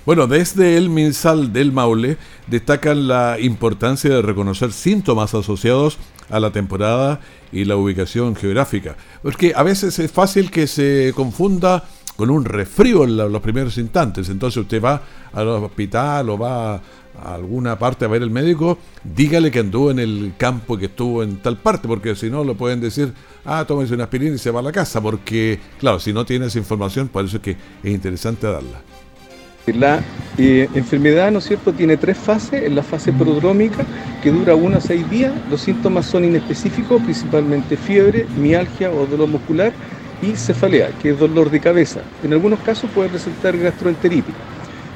Bueno, 0.06 0.28
desde 0.28 0.76
el 0.76 0.88
MinSal 0.88 1.52
del 1.52 1.72
Maule 1.72 2.16
destacan 2.46 3.08
la 3.08 3.40
importancia 3.40 4.08
de 4.08 4.22
reconocer 4.22 4.70
síntomas 4.70 5.34
asociados 5.34 5.98
a 6.30 6.38
la 6.38 6.52
temporada 6.52 7.18
y 7.50 7.64
la 7.64 7.74
ubicación 7.74 8.36
geográfica, 8.36 8.96
porque 9.20 9.52
a 9.56 9.64
veces 9.64 9.98
es 9.98 10.12
fácil 10.12 10.52
que 10.52 10.68
se 10.68 11.12
confunda 11.16 11.82
con 12.14 12.30
un 12.30 12.44
resfrío 12.44 13.02
en 13.02 13.16
los 13.16 13.42
primeros 13.42 13.78
instantes. 13.78 14.28
Entonces 14.28 14.58
usted 14.58 14.80
va 14.80 15.02
al 15.32 15.48
hospital 15.48 16.30
o 16.30 16.38
va 16.38 16.74
a 16.76 16.80
alguna 17.34 17.76
parte 17.76 18.04
a 18.04 18.08
ver 18.08 18.22
el 18.22 18.30
médico, 18.30 18.78
dígale 19.02 19.50
que 19.50 19.58
anduvo 19.58 19.90
en 19.90 19.98
el 19.98 20.34
campo, 20.38 20.78
que 20.78 20.86
estuvo 20.86 21.24
en 21.24 21.38
tal 21.38 21.56
parte, 21.56 21.88
porque 21.88 22.14
si 22.14 22.30
no, 22.30 22.44
lo 22.44 22.54
pueden 22.54 22.80
decir, 22.80 23.12
ah, 23.44 23.64
tómese 23.66 23.94
una 23.94 24.04
aspirina 24.04 24.36
y 24.36 24.38
se 24.38 24.52
va 24.52 24.60
a 24.60 24.62
la 24.62 24.70
casa, 24.70 25.00
porque, 25.00 25.58
claro, 25.80 25.98
si 25.98 26.12
no 26.12 26.24
tiene 26.24 26.46
esa 26.46 26.58
información, 26.58 27.08
por 27.08 27.24
eso 27.24 27.38
es 27.38 27.42
que 27.42 27.56
es 27.82 27.92
interesante 27.92 28.46
darla. 28.46 28.82
La 29.72 30.06
eh, 30.36 30.70
enfermedad, 30.74 31.32
¿no 31.32 31.38
es 31.40 31.44
cierto?, 31.46 31.74
tiene 31.74 31.96
tres 31.96 32.18
fases. 32.18 32.62
En 32.62 32.74
la 32.76 32.84
fase 32.84 33.12
prodrómica, 33.12 33.88
que 34.20 34.30
dura 34.30 34.54
uno 34.54 34.76
a 34.76 34.80
seis 34.80 35.08
días, 35.08 35.40
los 35.44 35.60
síntomas 35.62 36.06
son 36.06 36.24
inespecíficos, 36.24 37.02
principalmente 37.02 37.76
fiebre, 37.76 38.28
mialgia 38.32 38.92
o 38.92 39.06
dolor 39.08 39.28
muscular 39.28 39.76
y 40.20 40.36
cefalea, 40.36 40.92
que 40.94 41.10
es 41.10 41.18
dolor 41.18 41.50
de 41.50 41.60
cabeza. 41.60 42.08
En 42.20 42.32
algunos 42.32 42.60
casos 42.60 42.90
puede 42.92 43.10
presentar 43.10 43.56
gastroenteritis. 43.58 44.36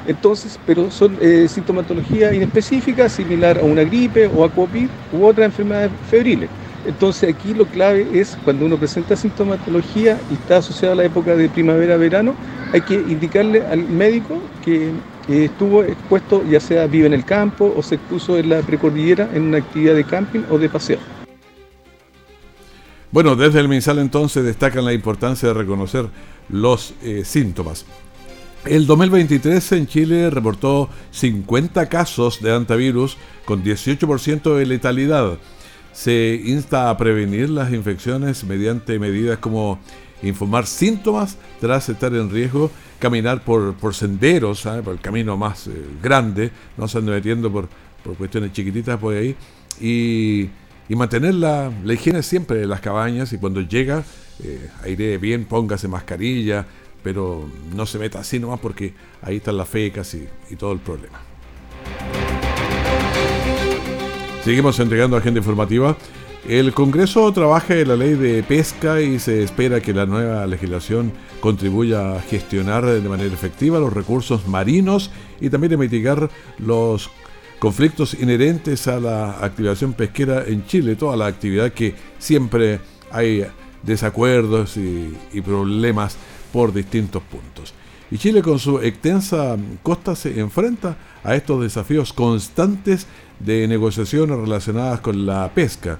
Entonces, 0.03 0.57
pero 0.63 0.89
son 0.89 1.17
eh, 1.21 1.47
sintomatología 1.49 2.33
inespecífica, 2.33 3.09
similar 3.09 3.59
a 3.59 3.63
una 3.63 3.83
gripe 3.83 4.27
o 4.27 4.43
a 4.45 4.51
COVID 4.53 4.89
u 5.11 5.25
otras 5.25 5.45
enfermedades 5.45 5.91
febriles. 6.01 6.51
Entonces 6.85 7.33
aquí 7.33 7.53
lo 7.53 7.65
clave 7.65 8.07
es 8.13 8.37
cuando 8.43 8.65
uno 8.65 8.77
presenta 8.77 9.15
sintomatología 9.15 10.19
y 10.31 10.33
está 10.33 10.57
asociada 10.57 10.93
a 10.93 10.97
la 10.97 11.05
época 11.05 11.35
de 11.35 11.49
primavera-verano, 11.49 12.33
hay 12.73 12.81
que 12.81 12.95
indicarle 12.95 13.65
al 13.65 13.83
médico 13.83 14.41
que, 14.63 14.91
estuvo 15.27 15.83
expuesto, 15.83 16.43
ya 16.49 16.59
sea 16.59 16.87
vive 16.87 17.07
en 17.07 17.13
el 17.13 17.23
campo 17.23 17.73
o 17.77 17.81
se 17.81 17.95
expuso 17.95 18.37
en 18.37 18.49
la 18.49 18.61
precordillera 18.61 19.29
en 19.33 19.43
una 19.43 19.59
actividad 19.59 19.95
de 19.95 20.03
camping 20.03 20.41
o 20.49 20.57
de 20.57 20.67
paseo. 20.67 20.99
Bueno, 23.11 23.35
desde 23.35 23.59
el 23.59 23.69
MinSal 23.69 23.99
entonces 23.99 24.43
destacan 24.43 24.83
la 24.83 24.93
importancia 24.93 25.47
de 25.49 25.53
reconocer 25.53 26.07
los 26.49 26.93
eh, 27.01 27.23
síntomas. 27.23 27.85
El 28.65 28.85
2023 28.85 29.71
en 29.71 29.87
Chile 29.87 30.29
reportó 30.29 30.89
50 31.11 31.87
casos 31.87 32.41
de 32.41 32.53
antivirus 32.53 33.17
con 33.45 33.63
18% 33.63 34.55
de 34.55 34.65
letalidad. 34.65 35.37
Se 35.93 36.41
insta 36.45 36.89
a 36.89 36.97
prevenir 36.97 37.49
las 37.49 37.71
infecciones 37.73 38.43
mediante 38.43 38.97
medidas 38.99 39.39
como 39.39 39.79
informar 40.23 40.65
síntomas 40.65 41.37
tras 41.59 41.89
estar 41.89 42.13
en 42.13 42.29
riesgo, 42.29 42.71
caminar 42.99 43.43
por, 43.43 43.75
senderos, 43.93 44.61
por 44.83 44.93
el 44.93 44.99
camino 44.99 45.37
más 45.37 45.67
eh, 45.67 45.71
grande, 46.01 46.51
no 46.77 46.87
se 46.87 46.99
ande 46.99 47.11
metiendo 47.11 47.51
por, 47.51 47.67
cuestiones 48.17 48.51
chiquititas 48.53 48.99
por 48.99 49.15
ahí, 49.15 49.35
y, 49.79 50.49
mantener 50.89 51.35
la, 51.35 51.71
higiene 51.85 52.21
siempre 52.21 52.59
de 52.59 52.67
las 52.67 52.81
cabañas 52.81 53.31
y 53.31 53.37
cuando 53.37 53.61
llega, 53.61 54.03
eh, 54.43 54.69
aire 54.83 55.17
bien, 55.17 55.45
póngase 55.45 55.87
mascarilla, 55.87 56.65
pero 57.03 57.49
no 57.75 57.85
se 57.85 57.97
meta 57.97 58.19
así 58.19 58.39
nomás 58.39 58.59
porque 58.59 58.93
ahí 59.21 59.37
están 59.37 59.57
las 59.57 59.69
fecas 59.69 60.13
y, 60.13 60.55
todo 60.55 60.73
el 60.73 60.79
problema. 60.79 61.19
Seguimos 64.43 64.79
entregando 64.79 65.17
agenda 65.17 65.39
informativa. 65.39 65.95
El 66.49 66.73
Congreso 66.73 67.31
trabaja 67.31 67.75
en 67.75 67.87
la 67.89 67.95
ley 67.95 68.15
de 68.15 68.41
pesca 68.41 68.99
y 68.99 69.19
se 69.19 69.43
espera 69.43 69.81
que 69.81 69.93
la 69.93 70.07
nueva 70.07 70.47
legislación 70.47 71.11
contribuya 71.39 72.15
a 72.15 72.21
gestionar 72.21 72.83
de 72.83 73.07
manera 73.07 73.31
efectiva 73.31 73.79
los 73.79 73.93
recursos 73.93 74.47
marinos 74.47 75.11
y 75.39 75.51
también 75.51 75.75
a 75.75 75.77
mitigar 75.77 76.27
los 76.57 77.11
conflictos 77.59 78.15
inherentes 78.15 78.87
a 78.87 78.99
la 78.99 79.45
activación 79.45 79.93
pesquera 79.93 80.43
en 80.47 80.65
Chile, 80.65 80.95
toda 80.95 81.15
la 81.15 81.27
actividad 81.27 81.71
que 81.71 81.93
siempre 82.17 82.79
hay 83.11 83.45
desacuerdos 83.83 84.75
y, 84.75 85.15
y 85.33 85.41
problemas 85.41 86.17
por 86.51 86.73
distintos 86.73 87.21
puntos. 87.21 87.75
Y 88.09 88.17
Chile 88.17 88.41
con 88.41 88.57
su 88.57 88.79
extensa 88.79 89.55
costa 89.83 90.15
se 90.15 90.39
enfrenta 90.39 90.97
a 91.23 91.35
estos 91.35 91.61
desafíos 91.61 92.11
constantes 92.11 93.05
de 93.43 93.67
negociaciones 93.67 94.37
relacionadas 94.37 95.01
con 95.01 95.25
la 95.25 95.51
pesca. 95.53 95.99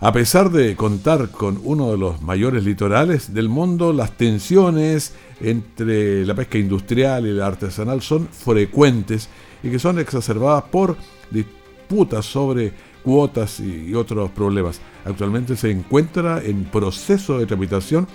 A 0.00 0.12
pesar 0.12 0.50
de 0.50 0.76
contar 0.76 1.30
con 1.30 1.58
uno 1.64 1.90
de 1.90 1.96
los 1.96 2.20
mayores 2.20 2.64
litorales 2.64 3.32
del 3.32 3.48
mundo, 3.48 3.94
las 3.94 4.12
tensiones 4.12 5.14
entre 5.40 6.26
la 6.26 6.34
pesca 6.34 6.58
industrial 6.58 7.26
y 7.26 7.32
la 7.32 7.46
artesanal 7.46 8.02
son 8.02 8.28
frecuentes 8.28 9.30
y 9.62 9.70
que 9.70 9.78
son 9.78 9.98
exacerbadas 9.98 10.64
por 10.64 10.96
disputas 11.30 12.26
sobre 12.26 12.74
cuotas 13.02 13.60
y 13.60 13.94
otros 13.94 14.30
problemas. 14.32 14.80
Actualmente 15.04 15.56
se 15.56 15.70
encuentra 15.70 16.42
en 16.44 16.64
proceso 16.64 17.38
de 17.38 17.46
tramitación 17.46 18.06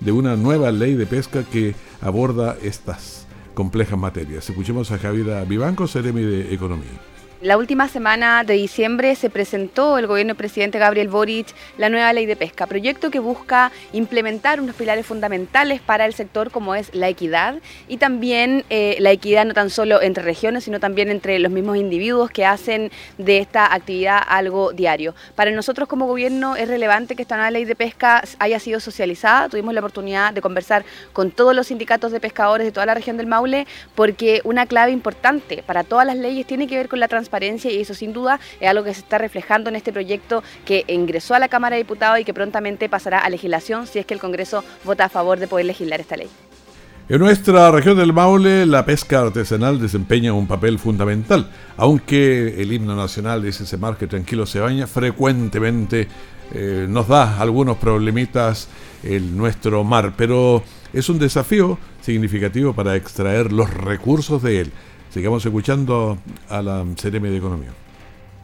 de 0.00 0.12
una 0.12 0.36
nueva 0.36 0.70
ley 0.70 0.94
de 0.94 1.06
pesca 1.06 1.44
que 1.44 1.74
aborda 2.02 2.58
estas 2.62 3.26
complejas 3.54 3.98
materias. 3.98 4.50
Escuchemos 4.50 4.90
a 4.90 4.98
Javier 4.98 5.46
Vivanco, 5.46 5.86
Seremi 5.86 6.22
de 6.22 6.52
Economía. 6.52 7.11
La 7.42 7.56
última 7.56 7.88
semana 7.88 8.44
de 8.44 8.54
diciembre 8.54 9.16
se 9.16 9.28
presentó 9.28 9.98
el 9.98 10.06
gobierno 10.06 10.34
del 10.34 10.36
presidente 10.36 10.78
Gabriel 10.78 11.08
Boric 11.08 11.48
la 11.76 11.88
nueva 11.88 12.12
ley 12.12 12.24
de 12.24 12.36
pesca, 12.36 12.68
proyecto 12.68 13.10
que 13.10 13.18
busca 13.18 13.72
implementar 13.92 14.60
unos 14.60 14.76
pilares 14.76 15.04
fundamentales 15.04 15.80
para 15.80 16.06
el 16.06 16.14
sector 16.14 16.52
como 16.52 16.76
es 16.76 16.94
la 16.94 17.08
equidad 17.08 17.56
y 17.88 17.96
también 17.96 18.64
eh, 18.70 18.96
la 19.00 19.10
equidad 19.10 19.44
no 19.44 19.54
tan 19.54 19.70
solo 19.70 20.00
entre 20.02 20.22
regiones, 20.22 20.62
sino 20.62 20.78
también 20.78 21.10
entre 21.10 21.40
los 21.40 21.50
mismos 21.50 21.78
individuos 21.78 22.30
que 22.30 22.46
hacen 22.46 22.92
de 23.18 23.38
esta 23.38 23.74
actividad 23.74 24.22
algo 24.24 24.72
diario. 24.72 25.16
Para 25.34 25.50
nosotros 25.50 25.88
como 25.88 26.06
gobierno 26.06 26.54
es 26.54 26.68
relevante 26.68 27.16
que 27.16 27.22
esta 27.22 27.34
nueva 27.34 27.50
ley 27.50 27.64
de 27.64 27.74
pesca 27.74 28.22
haya 28.38 28.60
sido 28.60 28.78
socializada. 28.78 29.48
Tuvimos 29.48 29.74
la 29.74 29.80
oportunidad 29.80 30.32
de 30.32 30.42
conversar 30.42 30.84
con 31.12 31.32
todos 31.32 31.56
los 31.56 31.66
sindicatos 31.66 32.12
de 32.12 32.20
pescadores 32.20 32.64
de 32.64 32.70
toda 32.70 32.86
la 32.86 32.94
región 32.94 33.16
del 33.16 33.26
Maule 33.26 33.66
porque 33.96 34.42
una 34.44 34.66
clave 34.66 34.92
importante 34.92 35.64
para 35.66 35.82
todas 35.82 36.06
las 36.06 36.16
leyes 36.16 36.46
tiene 36.46 36.68
que 36.68 36.76
ver 36.76 36.88
con 36.88 37.00
la 37.00 37.08
transparencia 37.08 37.31
y 37.40 37.80
eso 37.80 37.94
sin 37.94 38.12
duda 38.12 38.38
es 38.60 38.68
algo 38.68 38.84
que 38.84 38.92
se 38.92 39.00
está 39.00 39.18
reflejando 39.18 39.70
en 39.70 39.76
este 39.76 39.92
proyecto 39.92 40.42
que 40.64 40.84
ingresó 40.88 41.34
a 41.34 41.38
la 41.38 41.48
Cámara 41.48 41.76
de 41.76 41.82
Diputados 41.82 42.20
y 42.20 42.24
que 42.24 42.34
prontamente 42.34 42.88
pasará 42.88 43.20
a 43.20 43.30
legislación 43.30 43.86
si 43.86 43.98
es 43.98 44.06
que 44.06 44.14
el 44.14 44.20
Congreso 44.20 44.62
vota 44.84 45.06
a 45.06 45.08
favor 45.08 45.38
de 45.38 45.48
poder 45.48 45.66
legislar 45.66 46.00
esta 46.00 46.16
ley. 46.16 46.28
En 47.08 47.18
nuestra 47.18 47.70
región 47.70 47.96
del 47.96 48.12
Maule, 48.12 48.64
la 48.64 48.84
pesca 48.84 49.20
artesanal 49.20 49.80
desempeña 49.80 50.32
un 50.32 50.46
papel 50.46 50.78
fundamental, 50.78 51.50
aunque 51.76 52.62
el 52.62 52.72
himno 52.72 52.94
nacional 52.94 53.42
dice 53.42 53.64
ese 53.64 53.76
mar 53.76 53.96
que 53.96 54.06
tranquilo 54.06 54.46
se 54.46 54.60
baña, 54.60 54.86
frecuentemente 54.86 56.08
eh, 56.54 56.86
nos 56.88 57.08
da 57.08 57.40
algunos 57.40 57.78
problemitas 57.78 58.68
en 59.02 59.36
nuestro 59.36 59.84
mar, 59.84 60.12
pero 60.16 60.62
es 60.92 61.08
un 61.08 61.18
desafío 61.18 61.78
significativo 62.02 62.72
para 62.72 62.94
extraer 62.94 63.52
los 63.52 63.72
recursos 63.72 64.42
de 64.42 64.60
él. 64.60 64.72
Sigamos 65.12 65.44
escuchando 65.44 66.16
a 66.48 66.62
la 66.62 66.86
CRM 66.96 67.24
de 67.24 67.36
Economía. 67.36 67.81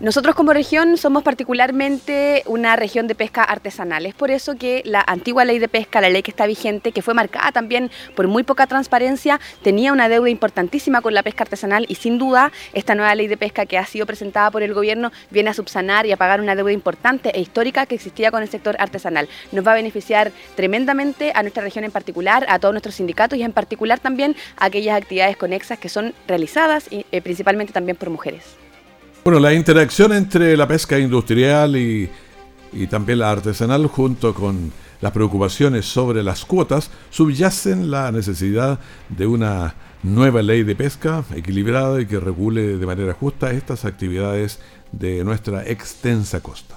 Nosotros 0.00 0.36
como 0.36 0.52
región 0.52 0.96
somos 0.96 1.24
particularmente 1.24 2.44
una 2.46 2.76
región 2.76 3.08
de 3.08 3.16
pesca 3.16 3.42
artesanal. 3.42 4.06
Es 4.06 4.14
por 4.14 4.30
eso 4.30 4.54
que 4.54 4.80
la 4.84 5.02
antigua 5.04 5.44
ley 5.44 5.58
de 5.58 5.66
pesca, 5.66 6.00
la 6.00 6.08
ley 6.08 6.22
que 6.22 6.30
está 6.30 6.46
vigente, 6.46 6.92
que 6.92 7.02
fue 7.02 7.14
marcada 7.14 7.50
también 7.50 7.90
por 8.14 8.28
muy 8.28 8.44
poca 8.44 8.68
transparencia, 8.68 9.40
tenía 9.60 9.92
una 9.92 10.08
deuda 10.08 10.30
importantísima 10.30 11.00
con 11.00 11.14
la 11.14 11.24
pesca 11.24 11.42
artesanal 11.42 11.84
y 11.88 11.96
sin 11.96 12.16
duda 12.16 12.52
esta 12.74 12.94
nueva 12.94 13.12
ley 13.16 13.26
de 13.26 13.36
pesca 13.36 13.66
que 13.66 13.76
ha 13.76 13.84
sido 13.86 14.06
presentada 14.06 14.52
por 14.52 14.62
el 14.62 14.72
gobierno 14.72 15.10
viene 15.30 15.50
a 15.50 15.54
subsanar 15.54 16.06
y 16.06 16.12
a 16.12 16.16
pagar 16.16 16.40
una 16.40 16.54
deuda 16.54 16.70
importante 16.70 17.36
e 17.36 17.40
histórica 17.40 17.84
que 17.84 17.96
existía 17.96 18.30
con 18.30 18.40
el 18.40 18.48
sector 18.48 18.76
artesanal. 18.78 19.28
Nos 19.50 19.66
va 19.66 19.72
a 19.72 19.74
beneficiar 19.74 20.30
tremendamente 20.54 21.32
a 21.34 21.42
nuestra 21.42 21.64
región 21.64 21.84
en 21.84 21.90
particular, 21.90 22.46
a 22.48 22.60
todos 22.60 22.72
nuestros 22.72 22.94
sindicatos 22.94 23.36
y 23.36 23.42
en 23.42 23.52
particular 23.52 23.98
también 23.98 24.36
a 24.58 24.66
aquellas 24.66 24.96
actividades 24.96 25.36
conexas 25.36 25.76
que 25.76 25.88
son 25.88 26.14
realizadas 26.28 26.86
y, 26.88 27.04
eh, 27.10 27.20
principalmente 27.20 27.72
también 27.72 27.96
por 27.96 28.10
mujeres. 28.10 28.67
Bueno, 29.28 29.40
la 29.40 29.52
interacción 29.52 30.14
entre 30.14 30.56
la 30.56 30.66
pesca 30.66 30.98
industrial 30.98 31.76
y, 31.76 32.08
también 32.88 33.18
la 33.18 33.30
artesanal, 33.30 33.86
junto 33.86 34.32
con 34.32 34.72
las 35.02 35.12
preocupaciones 35.12 35.84
sobre 35.84 36.22
las 36.22 36.46
cuotas, 36.46 36.90
subyacen 37.10 37.90
la 37.90 38.10
necesidad 38.10 38.80
de 39.10 39.26
una 39.26 39.74
nueva 40.02 40.40
ley 40.40 40.62
de 40.62 40.74
pesca 40.74 41.24
equilibrada 41.36 42.00
y 42.00 42.06
que 42.06 42.18
regule 42.18 42.78
de 42.78 42.86
manera 42.86 43.12
justa 43.12 43.50
estas 43.50 43.84
actividades 43.84 44.60
de 44.92 45.22
nuestra 45.24 45.62
extensa 45.62 46.40
costa. 46.40 46.76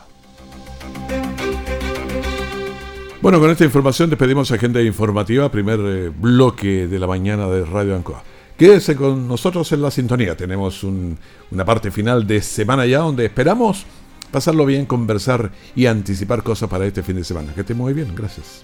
Bueno, 3.22 3.40
con 3.40 3.50
esta 3.50 3.64
información 3.64 4.10
despedimos 4.10 4.52
Agenda 4.52 4.82
Informativa, 4.82 5.50
primer 5.50 5.80
eh, 5.80 6.10
bloque 6.14 6.90
de 6.90 7.00
la 7.00 7.08
mañana 7.08 7.48
de 7.48 7.64
Radio 7.64 7.96
Ancoa. 7.96 8.22
Quédese 8.62 8.96
con 8.96 9.28
nosotros 9.28 9.72
en 9.72 9.82
la 9.82 9.90
sintonía. 9.90 10.38
Tenemos 10.38 10.84
una 10.84 11.66
parte 11.66 11.90
final 11.90 12.28
de 12.28 12.44
semana 12.44 12.86
ya 12.86 13.00
donde 13.00 13.26
esperamos 13.26 13.88
pasarlo 14.30 14.68
bien, 14.68 14.86
conversar 14.86 15.52
y 15.76 15.88
anticipar 15.88 16.44
cosas 16.44 16.70
para 16.70 16.86
este 16.86 17.02
fin 17.02 17.16
de 17.16 17.24
semana. 17.24 17.56
Que 17.56 17.62
esté 17.62 17.74
muy 17.74 17.92
bien. 17.94 18.14
Gracias. 18.16 18.64